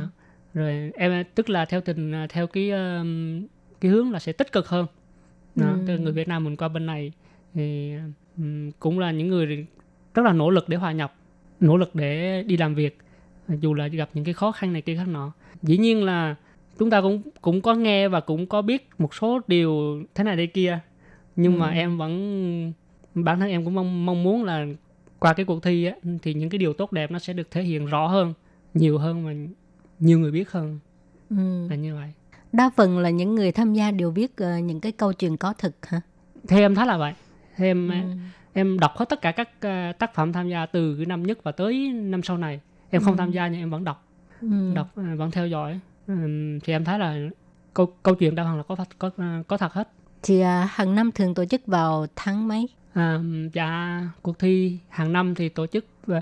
[0.54, 3.04] rồi em tức là theo tình ờ, theo cái ờ,
[3.80, 4.86] cái hướng là sẽ tích cực hơn
[5.54, 5.70] đó.
[5.70, 5.78] Ừ.
[5.86, 7.12] tức là người Việt Nam mình qua bên này
[7.54, 7.92] thì
[8.78, 9.66] cũng là những người
[10.14, 11.14] rất là nỗ lực để hòa nhập
[11.60, 12.98] nỗ lực để đi làm việc
[13.48, 15.32] dù là gặp những cái khó khăn này kia khác nọ
[15.62, 16.34] dĩ nhiên là
[16.78, 20.36] chúng ta cũng cũng có nghe và cũng có biết một số điều thế này
[20.36, 20.78] đây kia
[21.36, 21.74] nhưng mà Ừ.
[21.74, 22.72] em vẫn
[23.14, 24.66] bản thân em cũng mong mong muốn là
[25.18, 27.62] qua cái cuộc thi á thì những cái điều tốt đẹp nó sẽ được thể
[27.62, 28.34] hiện rõ hơn
[28.74, 29.32] nhiều hơn và
[30.00, 30.78] nhiều người biết hơn.
[31.30, 31.68] Ừ.
[31.70, 32.12] là như vậy.
[32.52, 35.52] Đa phần là những người tham gia đều biết ờ, những cái câu chuyện có
[35.52, 36.00] thực hả?
[36.48, 37.14] Theo em thấy là vậy.
[37.56, 37.94] Theo em Ừ.
[38.52, 41.38] em đọc hết tất cả các ờ, tác phẩm tham gia từ cái năm nhất
[41.42, 42.60] và tới năm sau này.
[42.90, 43.18] Em không Ừ.
[43.18, 44.04] tham gia nhưng em vẫn đọc.
[44.40, 44.72] Ừ.
[44.74, 45.80] đọc ờ, vẫn theo dõi.
[46.06, 47.16] Ừm, thì em thấy là
[47.74, 49.10] câu câu chuyện đa phần là có thật- có
[49.48, 49.88] có thật hết.
[50.22, 53.20] Thì à, hàng năm thường tổ chức vào tháng mấy à,
[53.52, 56.20] dạ cuộc thi hàng năm thì tổ chức và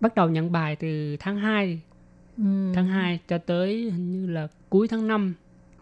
[0.00, 1.80] bắt đầu nhận bài từ tháng 2
[2.36, 2.72] ừ.
[2.74, 5.34] tháng 2 cho tới hình như là cuối tháng 5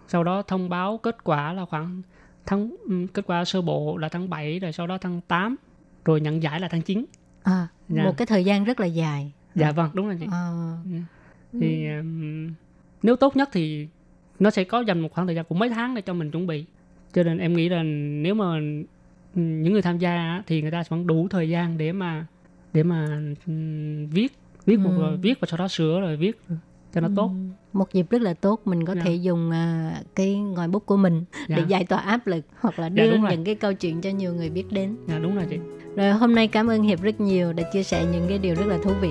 [0.09, 2.03] sau đó thông báo kết quả là khoảng
[2.47, 2.71] tháng
[3.13, 5.57] kết quả sơ bộ là tháng 7 rồi sau đó tháng 8
[6.05, 7.05] rồi nhận giải là tháng 9
[7.43, 8.05] à, Dạ.
[8.05, 9.33] một cái thời gian rất là dài.
[9.55, 10.27] Dạ vâng đúng rồi chị.
[10.33, 10.51] À,
[11.53, 12.55] thì ừm,
[13.03, 13.89] nếu tốt nhất thì
[14.39, 16.47] nó sẽ có dành một khoảng thời gian cũng mấy tháng để cho mình chuẩn
[16.47, 16.65] bị.
[17.13, 17.83] Cho nên em nghĩ là
[18.23, 18.45] nếu mà
[19.35, 22.27] những người tham gia thì người ta vẫn đủ thời gian để mà
[22.73, 23.21] để mà
[24.11, 24.29] viết
[24.67, 25.01] viết một Ừ.
[25.03, 26.41] rồi viết và sau đó sửa rồi viết
[26.95, 27.35] cho nó tốt ừ.
[27.73, 29.03] một dịp rất là tốt mình có Dạ.
[29.05, 32.79] thể dùng à, cái ngòi bút của mình dạ, để giải tỏa áp lực hoặc
[32.79, 33.31] là Dạ, đưa rồi.
[33.31, 35.59] những cái câu chuyện cho nhiều người biết đến dạ đúng rồi chị
[35.97, 38.67] rồi hôm nay cảm ơn hiệp rất nhiều đã chia sẻ những cái điều rất
[38.67, 39.11] là thú vị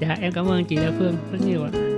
[0.00, 1.97] dạ em cảm ơn chị Đa Phương rất nhiều ạ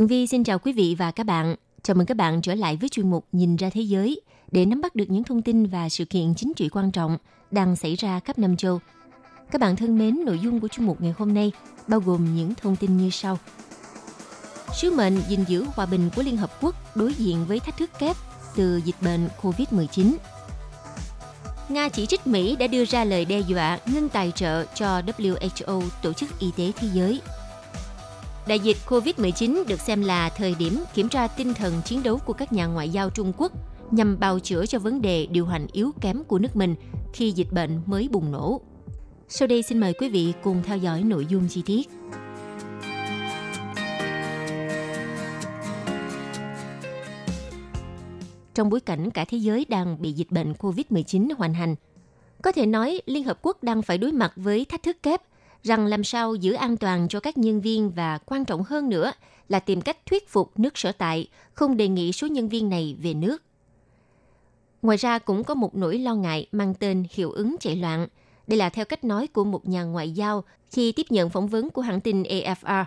[0.00, 1.54] Tường Vi xin chào quý vị và các bạn.
[1.82, 4.20] Chào mừng các bạn trở lại với chuyên mục Nhìn ra thế giới
[4.50, 7.18] để nắm bắt được những thông tin và sự kiện chính trị quan trọng
[7.50, 8.80] đang xảy ra khắp năm châu.
[9.50, 11.52] Các bạn thân mến, nội dung của chuyên mục ngày hôm nay
[11.86, 13.38] bao gồm những thông tin như sau.
[14.80, 17.90] Sứ mệnh gìn giữ hòa bình của Liên Hợp Quốc đối diện với thách thức
[17.98, 18.16] kép
[18.56, 20.14] từ dịch bệnh COVID-19.
[21.68, 25.82] Nga chỉ trích Mỹ đã đưa ra lời đe dọa ngưng tài trợ cho WHO,
[26.02, 27.20] Tổ chức Y tế Thế giới–
[28.50, 32.32] Đại dịch COVID-19 được xem là thời điểm kiểm tra tinh thần chiến đấu của
[32.32, 33.52] các nhà ngoại giao Trung Quốc
[33.90, 36.74] nhằm bào chữa cho vấn đề điều hành yếu kém của nước mình
[37.12, 38.60] khi dịch bệnh mới bùng nổ.
[39.28, 41.88] Sau đây xin mời quý vị cùng theo dõi nội dung chi tiết.
[48.54, 51.74] Trong bối cảnh cả thế giới đang bị dịch bệnh COVID-19 hoành hành,
[52.42, 55.22] có thể nói Liên Hợp Quốc đang phải đối mặt với thách thức kép
[55.62, 59.12] rằng làm sao giữ an toàn cho các nhân viên và quan trọng hơn nữa
[59.48, 62.96] là tìm cách thuyết phục nước sở tại, không đề nghị số nhân viên này
[63.02, 63.42] về nước.
[64.82, 68.08] Ngoài ra cũng có một nỗi lo ngại mang tên hiệu ứng chạy loạn.
[68.46, 71.70] Đây là theo cách nói của một nhà ngoại giao khi tiếp nhận phỏng vấn
[71.70, 72.84] của hãng tin AFR.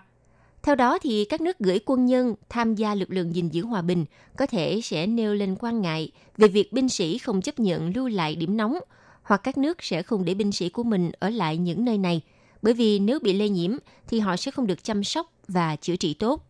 [0.63, 3.81] Theo đó thì các nước gửi quân nhân tham gia lực lượng gìn giữ hòa
[3.81, 4.05] bình
[4.37, 8.07] có thể sẽ nêu lên quan ngại về việc binh sĩ không chấp nhận lưu
[8.07, 8.77] lại điểm nóng,
[9.23, 12.21] hoặc các nước sẽ không để binh sĩ của mình ở lại những nơi này–
[12.63, 13.71] bởi vì nếu bị lây nhiễm
[14.07, 16.45] thì họ sẽ không được chăm sóc và chữa trị tốt.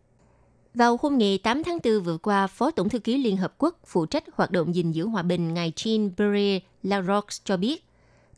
[0.74, 3.78] Vào hôm ngày 8 tháng 4 vừa qua, Phó Tổng thư ký Liên Hợp Quốc
[3.86, 7.84] phụ trách hoạt động gìn giữ hòa bình ngài Jean Pierre Larox cho biết,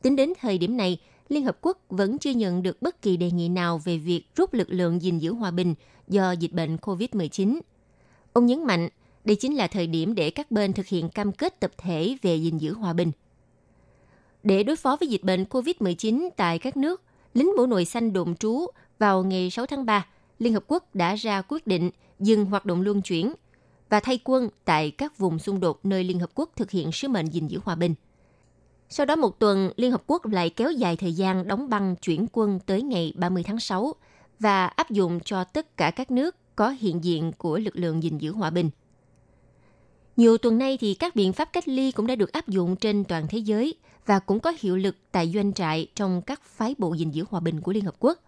[0.02, 0.98] tính đến thời điểm này,
[1.28, 4.54] Liên Hợp Quốc vẫn chưa nhận được bất kỳ đề nghị nào về việc rút
[4.54, 5.74] lực lượng gìn giữ hòa bình
[6.08, 7.60] do dịch bệnh COVID-19.
[8.32, 8.88] Ông nhấn mạnh,
[9.24, 12.36] đây chính là thời điểm để các bên thực hiện cam kết tập thể về
[12.36, 13.12] gìn giữ hòa bình.
[14.42, 17.02] Để đối phó với dịch bệnh COVID-19 tại các nước,
[17.36, 18.66] lính bộ nội xanh đồn trú
[18.98, 20.06] vào ngày 6 tháng 3,
[20.38, 23.32] Liên Hợp Quốc đã ra quyết định dừng hoạt động luân chuyển
[23.88, 27.08] và thay quân tại các vùng xung đột nơi Liên Hợp Quốc thực hiện sứ
[27.08, 27.94] mệnh gìn giữ hòa bình.
[28.88, 32.26] Sau đó một tuần, Liên Hợp Quốc lại kéo dài thời gian đóng băng chuyển
[32.32, 33.94] quân tới ngày 30 tháng 6
[34.40, 38.18] và áp dụng cho tất cả các nước có hiện diện của lực lượng gìn
[38.18, 38.70] giữ hòa bình.
[40.16, 43.04] Nhiều tuần nay thì các biện pháp cách ly cũng đã được áp dụng trên
[43.04, 43.74] toàn thế giới
[44.06, 47.40] và cũng có hiệu lực tại doanh trại trong các phái bộ gìn giữ hòa
[47.40, 48.18] bình của Liên Hợp Quốc.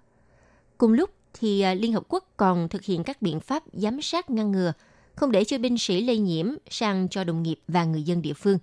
[0.79, 4.31] Cùng lúc thì à, Liên Hợp Quốc còn thực hiện các biện pháp giám sát
[4.31, 4.73] ngăn ngừa,
[5.15, 8.35] không để cho binh sĩ lây nhiễm sang cho đồng nghiệp và người dân địa
[8.35, 8.59] phương.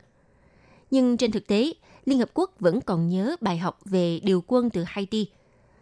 [0.91, 1.73] Nhưng trên thực tế,
[2.05, 5.27] Liên Hợp Quốc vẫn còn nhớ bài học về điều quân từ Haiti,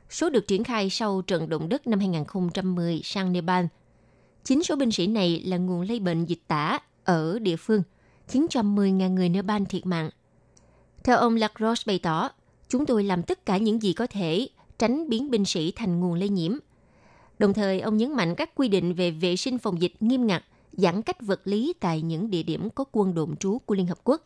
[0.10, 3.66] số được triển khai sau trận động đất năm 2010 sang Nepal.
[4.44, 7.84] Chính số binh sĩ này là nguồn lây bệnh dịch tả ở địa phương,
[8.28, 10.10] khiến cho 10.000 người Nepal thiệt mạng–
[11.04, 12.30] theo ông Lacrosse bày tỏ,
[12.70, 14.48] chúng tôi làm tất cả những gì có thể
[14.80, 16.58] tránh biến binh sĩ thành nguồn lây nhiễm.
[17.40, 20.44] Đồng thời, ông nhấn mạnh các quy định về vệ sinh phòng dịch nghiêm ngặt,
[20.72, 23.98] giãn cách vật lý tại những địa điểm có quân đồn trú của Liên Hợp
[24.04, 24.22] Quốc.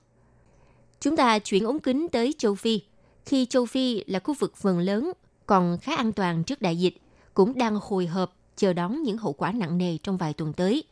[1.00, 2.82] Chúng ta chuyển ống kính tới châu Phi.
[3.26, 5.12] Khi châu Phi là khu vực phần lớn
[5.46, 6.98] còn khá an toàn trước đại dịch,
[7.34, 10.84] cũng đang hồi hộp chờ đón những hậu quả nặng nề trong vài tuần tới.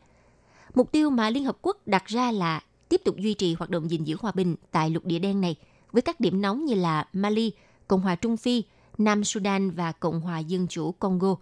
[0.76, 3.90] Mục tiêu mà Liên Hợp Quốc đặt ra là tiếp tục duy trì hoạt động
[3.90, 5.56] gìn giữ hòa bình tại lục địa đen này–
[5.96, 7.52] với các điểm nóng như là Mali,
[7.88, 8.62] Cộng hòa Trung Phi,
[8.98, 11.36] Nam Sudan và Cộng hòa Dân chủ Congo.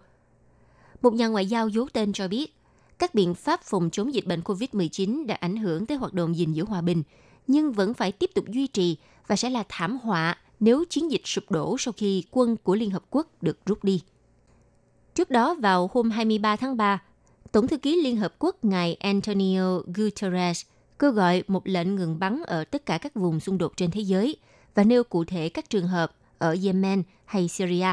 [1.01, 2.55] Một nhà ngoại giao giấu tên cho biết,
[2.99, 6.53] các biện pháp phòng chống dịch bệnh COVID-19 đã ảnh hưởng tới hoạt động gìn
[6.53, 7.03] giữ hòa bình,
[7.47, 11.21] nhưng vẫn phải tiếp tục duy trì và sẽ là thảm họa nếu chiến dịch
[11.27, 14.01] sụp đổ sau khi quân của Liên Hợp Quốc được rút đi.
[15.15, 17.01] Trước đó, vào hôm 23 tháng 3,
[17.55, 20.65] Tổng thư ký Liên Hợp Quốc ngài Antonio Guterres
[20.99, 24.01] kêu gọi một lệnh ngừng bắn ở tất cả các vùng xung đột trên thế
[24.01, 24.37] giới
[24.73, 27.87] và nêu cụ thể các trường hợp ở Yemen hay Syria.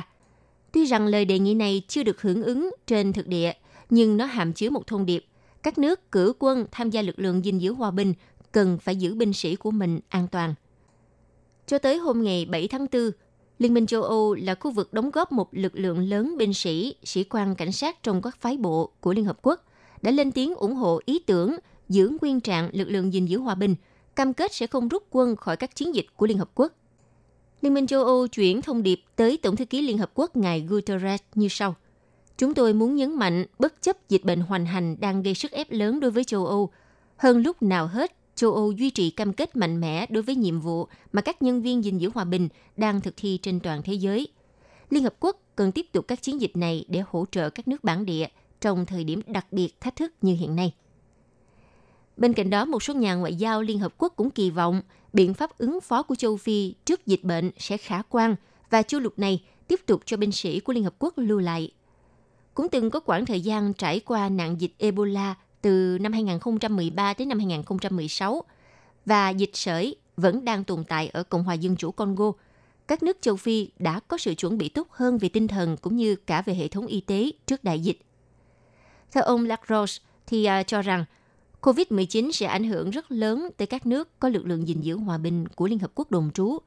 [0.72, 3.52] Tuy rằng lời đề nghị này chưa được hưởng ứng trên thực địa,
[3.90, 5.24] nhưng nó hàm chứa một thông điệp.
[5.62, 8.14] Các nước cử quân tham gia lực lượng gìn giữ hòa bình
[8.52, 10.54] cần phải giữ binh sĩ của mình an toàn.
[11.66, 13.10] Cho tới hôm ngày 7 tháng 4,
[13.62, 16.94] Liên minh châu Âu là khu vực đóng góp một lực lượng lớn binh sĩ,
[17.04, 19.64] sĩ quan cảnh sát trong các phái bộ của Liên Hợp Quốc,
[20.02, 21.56] đã lên tiếng ủng hộ ý tưởng
[21.88, 23.74] giữ nguyên trạng lực lượng gìn giữ hòa bình,
[24.16, 26.72] cam kết sẽ không rút quân khỏi các chiến dịch của Liên Hợp Quốc.
[27.60, 30.60] Liên minh châu Âu chuyển thông điệp tới Tổng thư ký Liên Hợp Quốc ngài
[30.60, 31.74] Guterres như sau.
[32.38, 35.70] Chúng tôi muốn nhấn mạnh bất chấp dịch bệnh hoành hành đang gây sức ép
[35.70, 36.70] lớn đối với châu Âu.
[37.16, 40.60] Hơn lúc nào hết, châu Âu duy trì cam kết mạnh mẽ đối với nhiệm
[40.60, 43.92] vụ mà các nhân viên gìn giữ hòa bình đang thực thi trên toàn thế
[43.92, 44.28] giới.
[44.90, 47.84] Liên Hợp Quốc cần tiếp tục các chiến dịch này để hỗ trợ các nước
[47.84, 48.26] bản địa
[48.60, 50.74] trong thời điểm đặc biệt thách thức như hiện nay.
[52.16, 55.34] Bên cạnh đó, một số nhà ngoại giao Liên Hợp Quốc cũng kỳ vọng biện
[55.34, 58.36] pháp ứng phó của châu Phi trước dịch bệnh sẽ khả quan
[58.70, 61.72] và châu lục này tiếp tục cho binh sĩ của Liên Hợp Quốc lưu lại.
[62.54, 67.28] Cũng từng có quãng thời gian trải qua nạn dịch Ebola từ năm 2013 đến
[67.28, 68.42] năm 2016
[69.06, 72.32] và dịch sởi vẫn đang tồn tại ở Cộng hòa Dân chủ Congo.
[72.88, 75.96] Các nước châu Phi đã có sự chuẩn bị tốt hơn về tinh thần cũng
[75.96, 78.00] như cả về hệ thống y tế trước đại dịch.
[79.12, 81.04] Theo ông Lacrosse thì uh, cho rằng
[81.60, 85.18] COVID-19 sẽ ảnh hưởng rất lớn tới các nước có lực lượng gìn giữ hòa
[85.18, 86.58] bình của Liên Hợp Quốc đồn trú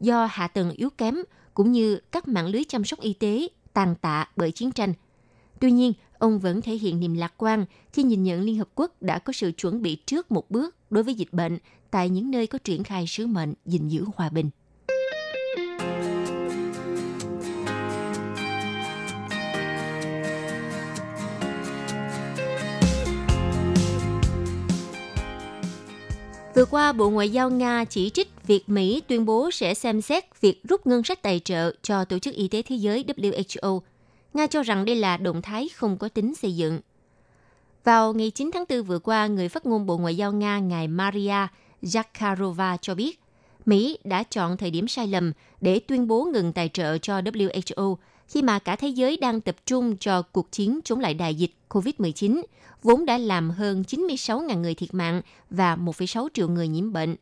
[0.00, 1.16] do hạ tầng yếu kém
[1.54, 4.94] cũng như các mạng lưới chăm sóc y tế tàn tạ bởi chiến tranh.
[5.60, 9.02] Tuy nhiên, ông vẫn thể hiện niềm lạc quan khi nhìn nhận Liên Hợp Quốc
[9.02, 11.58] đã có sự chuẩn bị trước một bước đối với dịch bệnh
[11.90, 14.50] tại những nơi có triển khai sứ mệnh gìn giữ hòa bình.
[26.54, 30.40] Vừa qua, Bộ Ngoại giao Nga chỉ trích việc Mỹ tuyên bố sẽ xem xét
[30.40, 33.80] việc rút ngân sách tài trợ cho Tổ chức Y tế Thế giới WHO.
[34.34, 36.80] Nga cho rằng đây là động thái không có tính xây dựng.
[37.84, 40.88] Vào ngày 9 tháng 4 vừa qua, người phát ngôn Bộ Ngoại giao Nga ngài
[40.88, 41.46] Maria
[41.82, 43.20] Zakharova cho biết,
[43.66, 47.96] Mỹ đã chọn thời điểm sai lầm để tuyên bố ngừng tài trợ cho WHO
[48.28, 51.50] khi mà cả thế giới đang tập trung cho cuộc chiến chống lại đại dịch
[51.68, 52.42] COVID-19,
[52.82, 57.16] vốn đã làm hơn 96.000 người thiệt mạng và 1,6 triệu người nhiễm bệnh.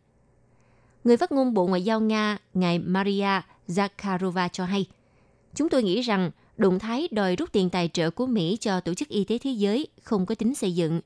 [1.04, 4.86] Người phát ngôn Bộ Ngoại giao Nga, ngài Maria Zakharova cho hay,
[5.54, 8.94] Chúng tôi nghĩ rằng động thái đòi rút tiền tài trợ của Mỹ cho Tổ
[8.94, 11.00] chức Y tế Thế giới không có tính xây dựng.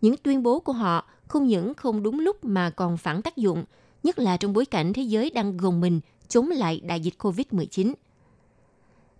[0.00, 3.64] Những tuyên bố của họ không những không đúng lúc mà còn phản tác dụng,
[4.02, 7.94] nhất là trong bối cảnh thế giới đang gồng mình chống lại đại dịch COVID-19.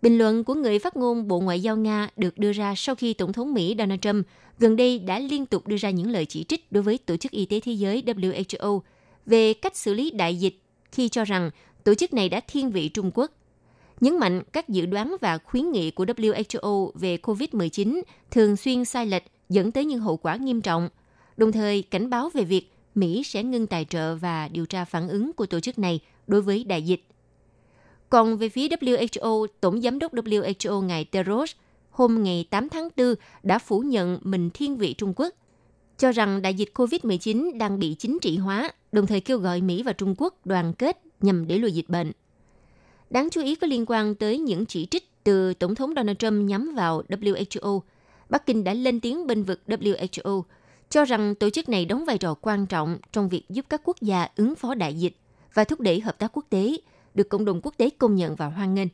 [0.02, 3.14] Bình luận của người phát ngôn Bộ Ngoại giao Nga được đưa ra sau khi
[3.14, 4.26] Tổng thống Mỹ Donald Trump
[4.58, 7.32] gần đây đã liên tục đưa ra những lời chỉ trích đối với Tổ chức
[7.32, 8.80] Y tế Thế giới WHO
[9.26, 10.58] về cách xử lý đại dịch
[10.92, 11.50] khi cho rằng
[11.84, 13.32] tổ chức này đã thiên vị Trung Quốc.
[14.00, 19.06] Nhấn mạnh các dự đoán và khuyến nghị của WHO về COVID-19 thường xuyên sai
[19.06, 20.88] lệch dẫn tới những hậu quả nghiêm trọng,
[21.36, 25.08] đồng thời cảnh báo về việc Mỹ sẽ ngưng tài trợ và điều tra phản
[25.08, 27.04] ứng của tổ chức này đối với đại dịch.
[28.10, 31.52] Còn về phía WHO, Tổng Giám đốc WHO ngài Tedros
[31.90, 35.34] hôm ngày 8 tháng 4 đã phủ nhận mình thiên vị Trung Quốc,
[35.98, 39.82] cho rằng đại dịch COVID-19 đang bị chính trị hóa, đồng thời kêu gọi Mỹ
[39.82, 42.12] và Trung Quốc đoàn kết nhằm để lùi dịch bệnh.
[43.10, 46.48] Đáng chú ý có liên quan tới những chỉ trích từ Tổng thống Donald Trump
[46.48, 47.80] nhắm vào WHO.
[48.28, 50.42] Bắc Kinh đã lên tiếng bên vực WHO,
[50.90, 53.96] cho rằng tổ chức này đóng vai trò quan trọng trong việc giúp các quốc
[54.00, 55.16] gia ứng phó đại dịch
[55.54, 56.76] và thúc đẩy hợp tác quốc tế,
[57.14, 58.88] được cộng đồng quốc tế công nhận và hoan nghênh.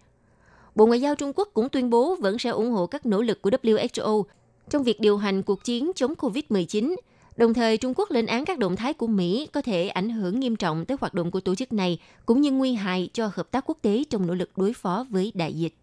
[0.74, 3.42] Bộ Ngoại giao Trung Quốc cũng tuyên bố vẫn sẽ ủng hộ các nỗ lực
[3.42, 4.22] của WHO
[4.70, 6.96] trong việc điều hành cuộc chiến chống COVID-19.
[7.36, 10.40] Đồng thời, Trung Quốc lên án các động thái của Mỹ có thể ảnh hưởng
[10.40, 13.50] nghiêm trọng tới hoạt động của tổ chức này, cũng như nguy hại cho hợp
[13.50, 15.74] tác quốc tế trong nỗ lực đối phó với đại dịch.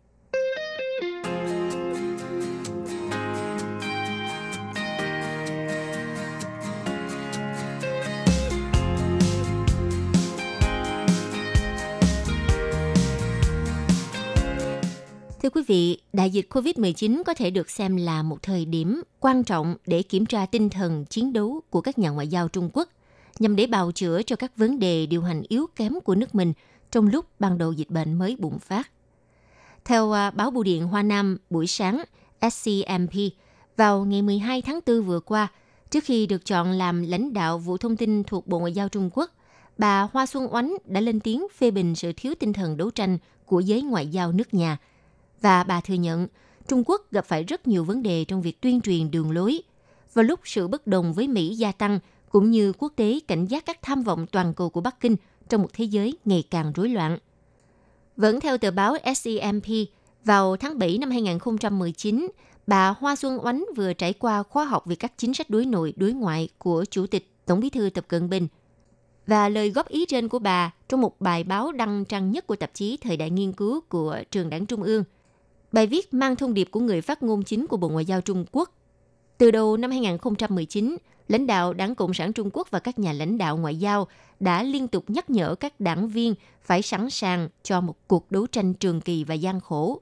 [15.42, 19.44] Thưa quý vị, đại dịch COVID-19 có thể được xem là một thời điểm quan
[19.44, 22.90] trọng để kiểm tra tinh thần chiến đấu của các nhà ngoại giao Trung Quốc,
[23.40, 26.54] nhằm để bào chữa cho các vấn đề điều hành yếu kém của nước mình
[26.92, 28.92] trong lúc ban đầu dịch bệnh mới bùng phát.
[29.86, 32.04] Theo à, báo Bưu điện Hoa Nam buổi sáng
[32.42, 33.14] SCMP,
[33.78, 35.48] vào ngày 12 tháng 4 vừa qua,
[35.92, 39.10] trước khi được chọn làm lãnh đạo vụ thông tin thuộc Bộ Ngoại giao Trung
[39.14, 39.32] Quốc,
[39.78, 43.18] bà Hoa Xuân Oánh đã lên tiếng phê bình sự thiếu tinh thần đấu tranh
[43.46, 44.78] của giới ngoại giao nước nhà–
[45.42, 46.28] và bà thừa nhận
[46.68, 49.62] Trung Quốc gặp phải rất nhiều vấn đề trong việc tuyên truyền đường lối.
[50.14, 53.66] Vào lúc sự bất đồng với Mỹ gia tăng, cũng như quốc tế cảnh giác
[53.66, 55.16] các tham vọng toàn cầu của Bắc Kinh
[55.50, 57.18] trong một thế giới ngày càng rối loạn.
[58.18, 59.66] Vẫn theo tờ báo SEMP,
[60.26, 62.28] vào tháng 7 năm 2019,
[62.68, 65.94] bà Hoa Xuân Oánh vừa trải qua khóa học về các chính sách đối nội
[65.96, 68.48] đối ngoại của Chủ tịch Tổng bí thư Tập Cận Bình.
[69.28, 72.56] Và lời góp ý trên của bà trong một bài báo đăng trang nhất của
[72.56, 75.04] tạp chí Thời đại nghiên cứu của Trường đảng Trung ương–
[75.72, 78.46] Bài viết mang thông điệp của người phát ngôn chính của Bộ Ngoại giao Trung
[78.52, 78.72] Quốc.
[79.38, 80.98] Từ đầu năm 2019,
[81.28, 84.08] lãnh đạo Đảng Cộng sản Trung Quốc và các nhà lãnh đạo ngoại giao
[84.40, 88.48] đã liên tục nhắc nhở các đảng viên phải sẵn sàng cho một cuộc đấu
[88.48, 90.02] tranh trường kỳ và gian khổ.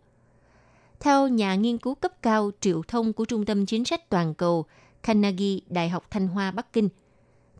[0.99, 4.65] Theo nhà nghiên cứu cấp cao triệu thông của Trung tâm Chính sách Toàn cầu
[5.03, 6.89] Carnegie Đại học Thanh Hoa Bắc Kinh,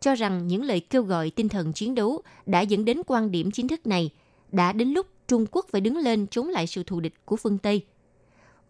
[0.00, 3.50] cho rằng những lời kêu gọi tinh thần chiến đấu đã dẫn đến quan điểm
[3.50, 4.10] chính thức này
[4.52, 7.58] đã đến lúc Trung Quốc phải đứng lên chống lại sự thù địch của phương
[7.58, 7.84] Tây.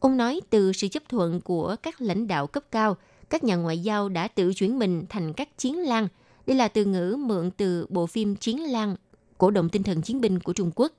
[0.01, 2.97] Ông nói từ sự chấp thuận của các lãnh đạo cấp cao,
[3.31, 6.09] các nhà ngoại giao đã tự chuyển mình thành các chiến lang.
[6.47, 8.97] Đây là từ ngữ mượn từ bộ phim Chiến lang,
[9.39, 10.93] cổ động tinh thần chiến binh của Trung Quốc.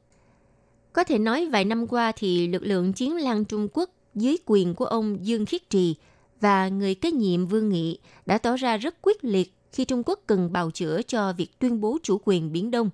[0.93, 4.75] Có thể nói vài năm qua thì lực lượng chiến lang Trung Quốc dưới quyền
[4.75, 5.95] của ông Dương Khiết Trì
[6.41, 10.19] và người kế nhiệm Vương Nghị đã tỏ ra rất quyết liệt khi Trung Quốc
[10.27, 12.89] cần bào chữa cho việc tuyên bố chủ quyền Biển Đông,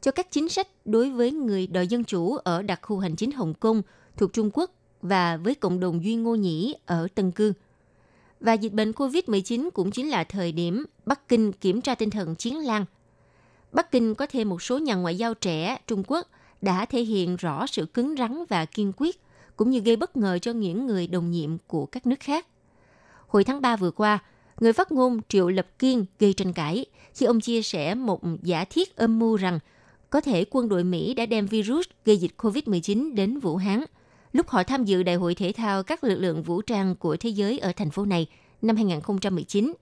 [0.00, 3.32] cho các chính sách đối với người đòi dân chủ ở đặc khu hành chính
[3.32, 3.82] Hồng Kông
[4.16, 4.70] thuộc Trung Quốc
[5.02, 7.52] và với cộng đồng Duy Ngô Nhĩ ở Tân Cương.
[8.40, 12.34] Và dịch bệnh COVID-19 cũng chính là thời điểm Bắc Kinh kiểm tra tinh thần
[12.34, 12.84] chiến lan.
[13.72, 16.26] Bắc Kinh có thêm một số nhà ngoại giao trẻ Trung Quốc
[16.62, 19.20] đã thể hiện rõ sự cứng rắn và kiên quyết,
[19.56, 22.46] cũng như gây bất ngờ cho những người đồng nhiệm của các nước khác.
[23.26, 24.18] Hồi tháng 3 vừa qua,
[24.60, 28.64] người phát ngôn Triệu Lập Kiên gây tranh cãi khi ông chia sẻ một giả
[28.64, 29.58] thiết âm mưu rằng
[30.10, 33.84] có thể quân đội Mỹ đã đem virus gây dịch COVID-19 đến Vũ Hán
[34.38, 37.30] lúc họ tham dự Đại hội thể thao các lực lượng vũ trang của thế
[37.30, 38.26] giới ở thành phố này
[38.62, 39.74] năm 2019.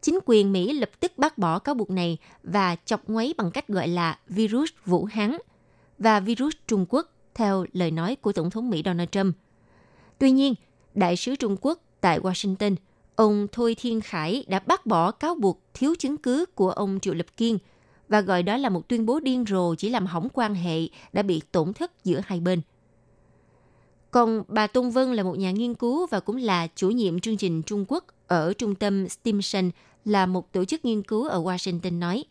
[0.00, 3.68] Chính quyền Mỹ lập tức bác bỏ cáo buộc này và chọc ngoáy bằng cách
[3.68, 5.36] gọi là virus Vũ Hán
[5.98, 9.36] và virus Trung Quốc theo lời nói của Tổng thống Mỹ Donald Trump.
[10.18, 10.54] Tuy nhiên,
[10.94, 12.76] Đại sứ Trung Quốc tại Washington,
[13.16, 17.14] ông Thôi Thiên Khải đã bác bỏ cáo buộc thiếu chứng cứ của ông Triệu
[17.14, 17.58] Lập Kiên
[18.08, 20.80] và gọi đó là một tuyên bố điên rồ chỉ làm hỏng quan hệ
[21.12, 22.60] đã bị tổn thất giữa hai bên.
[24.16, 27.36] Còn bà Tôn Vân là một nhà nghiên cứu và cũng là chủ nhiệm chương
[27.36, 29.70] trình Trung Quốc ở trung tâm Stimson,
[30.04, 32.24] là một tổ chức nghiên cứu ở Washington nói.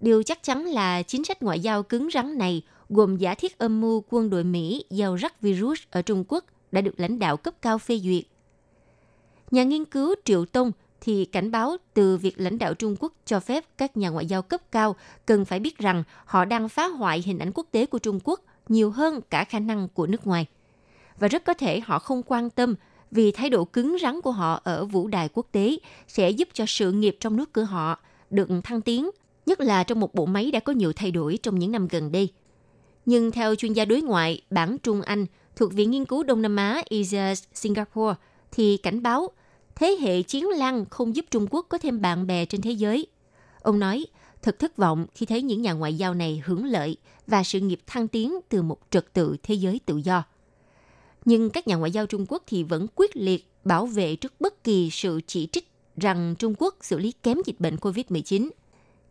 [0.00, 3.80] Điều chắc chắn là chính sách ngoại giao cứng rắn này gồm giả thiết âm
[3.80, 7.54] mưu quân đội Mỹ gieo rắc virus ở Trung Quốc đã được lãnh đạo cấp
[7.62, 8.24] cao phê duyệt.
[9.50, 13.40] Nhà nghiên cứu Triệu Tông thì cảnh báo từ việc lãnh đạo Trung Quốc cho
[13.40, 14.96] phép các nhà ngoại giao cấp cao
[15.26, 18.40] cần phải biết rằng họ đang phá hoại hình ảnh quốc tế của Trung Quốc
[18.68, 20.46] nhiều hơn cả khả năng của nước ngoài.
[21.18, 22.74] Và rất có thể họ không quan tâm
[23.10, 26.64] vì thái độ cứng rắn của họ ở vũ đài quốc tế sẽ giúp cho
[26.66, 28.00] sự nghiệp trong nước của họ
[28.30, 29.10] được thăng tiến,
[29.46, 32.12] nhất là trong một bộ máy đã có nhiều thay đổi trong những năm gần
[32.12, 32.28] đây.
[33.06, 36.56] Nhưng theo chuyên gia đối ngoại bản Trung Anh thuộc Viện Nghiên cứu Đông Nam
[36.56, 38.14] Á Asia Singapore–
[38.56, 39.30] thì cảnh báo
[39.74, 43.06] thế hệ chiến lăng không giúp Trung Quốc có thêm bạn bè trên thế giới.
[43.62, 44.06] Ông nói,
[44.42, 46.96] thật thất vọng khi thấy những nhà ngoại giao này hưởng lợi
[47.26, 50.22] và sự nghiệp thăng tiến từ một trật tự thế giới tự do.
[51.24, 54.64] Nhưng các nhà ngoại giao Trung Quốc thì vẫn quyết liệt bảo vệ trước bất
[54.64, 58.50] kỳ sự chỉ trích rằng Trung Quốc xử lý kém dịch bệnh COVID-19.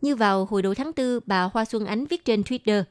[0.02, 2.82] Như vào hồi đầu tháng 4, bà Hoa Xuân Ánh viết trên Twitter,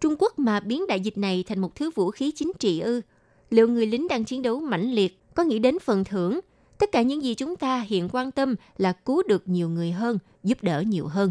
[0.00, 3.00] Trung Quốc mà biến đại dịch này thành một thứ vũ khí chính trị ư?
[3.50, 6.40] Liệu người lính đang chiến đấu mãnh liệt có nghĩ đến phần thưởng.
[6.78, 10.18] Tất cả những gì chúng ta hiện quan tâm là cứu được nhiều người hơn,
[10.42, 11.30] giúp đỡ nhiều hơn.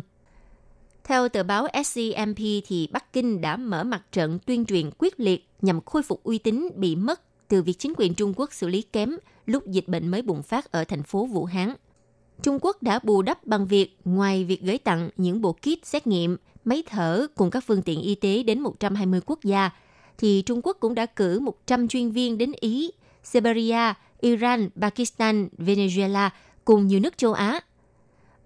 [1.04, 5.50] Theo tờ báo SCMP thì Bắc Kinh đã mở mặt trận tuyên truyền quyết liệt
[5.62, 7.22] nhằm khôi phục uy tín bị mất
[7.52, 10.72] từ việc chính quyền Trung Quốc xử lý kém lúc dịch bệnh mới bùng phát
[10.72, 11.74] ở thành phố Vũ Hán.
[12.44, 16.08] Trung Quốc đã bù đắp bằng việc ngoài việc gửi tặng những bộ kit xét
[16.08, 19.70] nghiệm, máy thở cùng các phương tiện y tế đến 120 quốc gia,
[20.18, 22.92] thì Trung Quốc cũng đã cử 100 chuyên viên đến Ý
[23.24, 26.30] Siberia, Iran, Pakistan, Venezuela
[26.66, 27.60] cùng nhiều nước châu Á.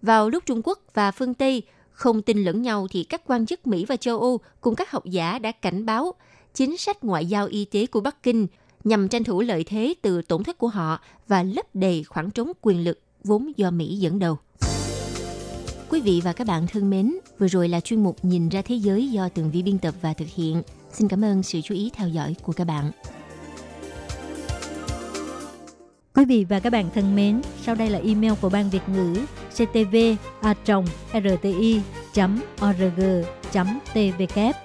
[0.02, 3.68] Vào lúc Trung Quốc và phương Tây không tin lẫn nhau thì các quan chức
[3.68, 6.14] Mỹ và châu Âu cùng các học giả đã cảnh báo
[6.54, 8.48] chính sách ngoại giao y tế của Bắc Kinh
[8.86, 12.52] nhằm tranh thủ lợi thế từ tổn thất của họ và lấp đầy khoảng trống
[12.62, 14.38] quyền lực vốn do Mỹ dẫn đầu.
[15.90, 18.76] Quý vị và các bạn thân mến, vừa rồi là chuyên mục Nhìn ra thế
[18.76, 20.62] giới do Tường Vi biên tập và thực hiện.
[20.92, 22.92] Xin cảm ơn sự chú ý theo dõi của các bạn.
[26.16, 29.16] Quý vị và các bạn thân mến, sau đây là email của Ban Việt ngữ
[29.52, 29.96] ctv
[30.42, 30.56] a
[31.14, 31.82] rti
[32.66, 33.02] org
[33.94, 34.65] tvk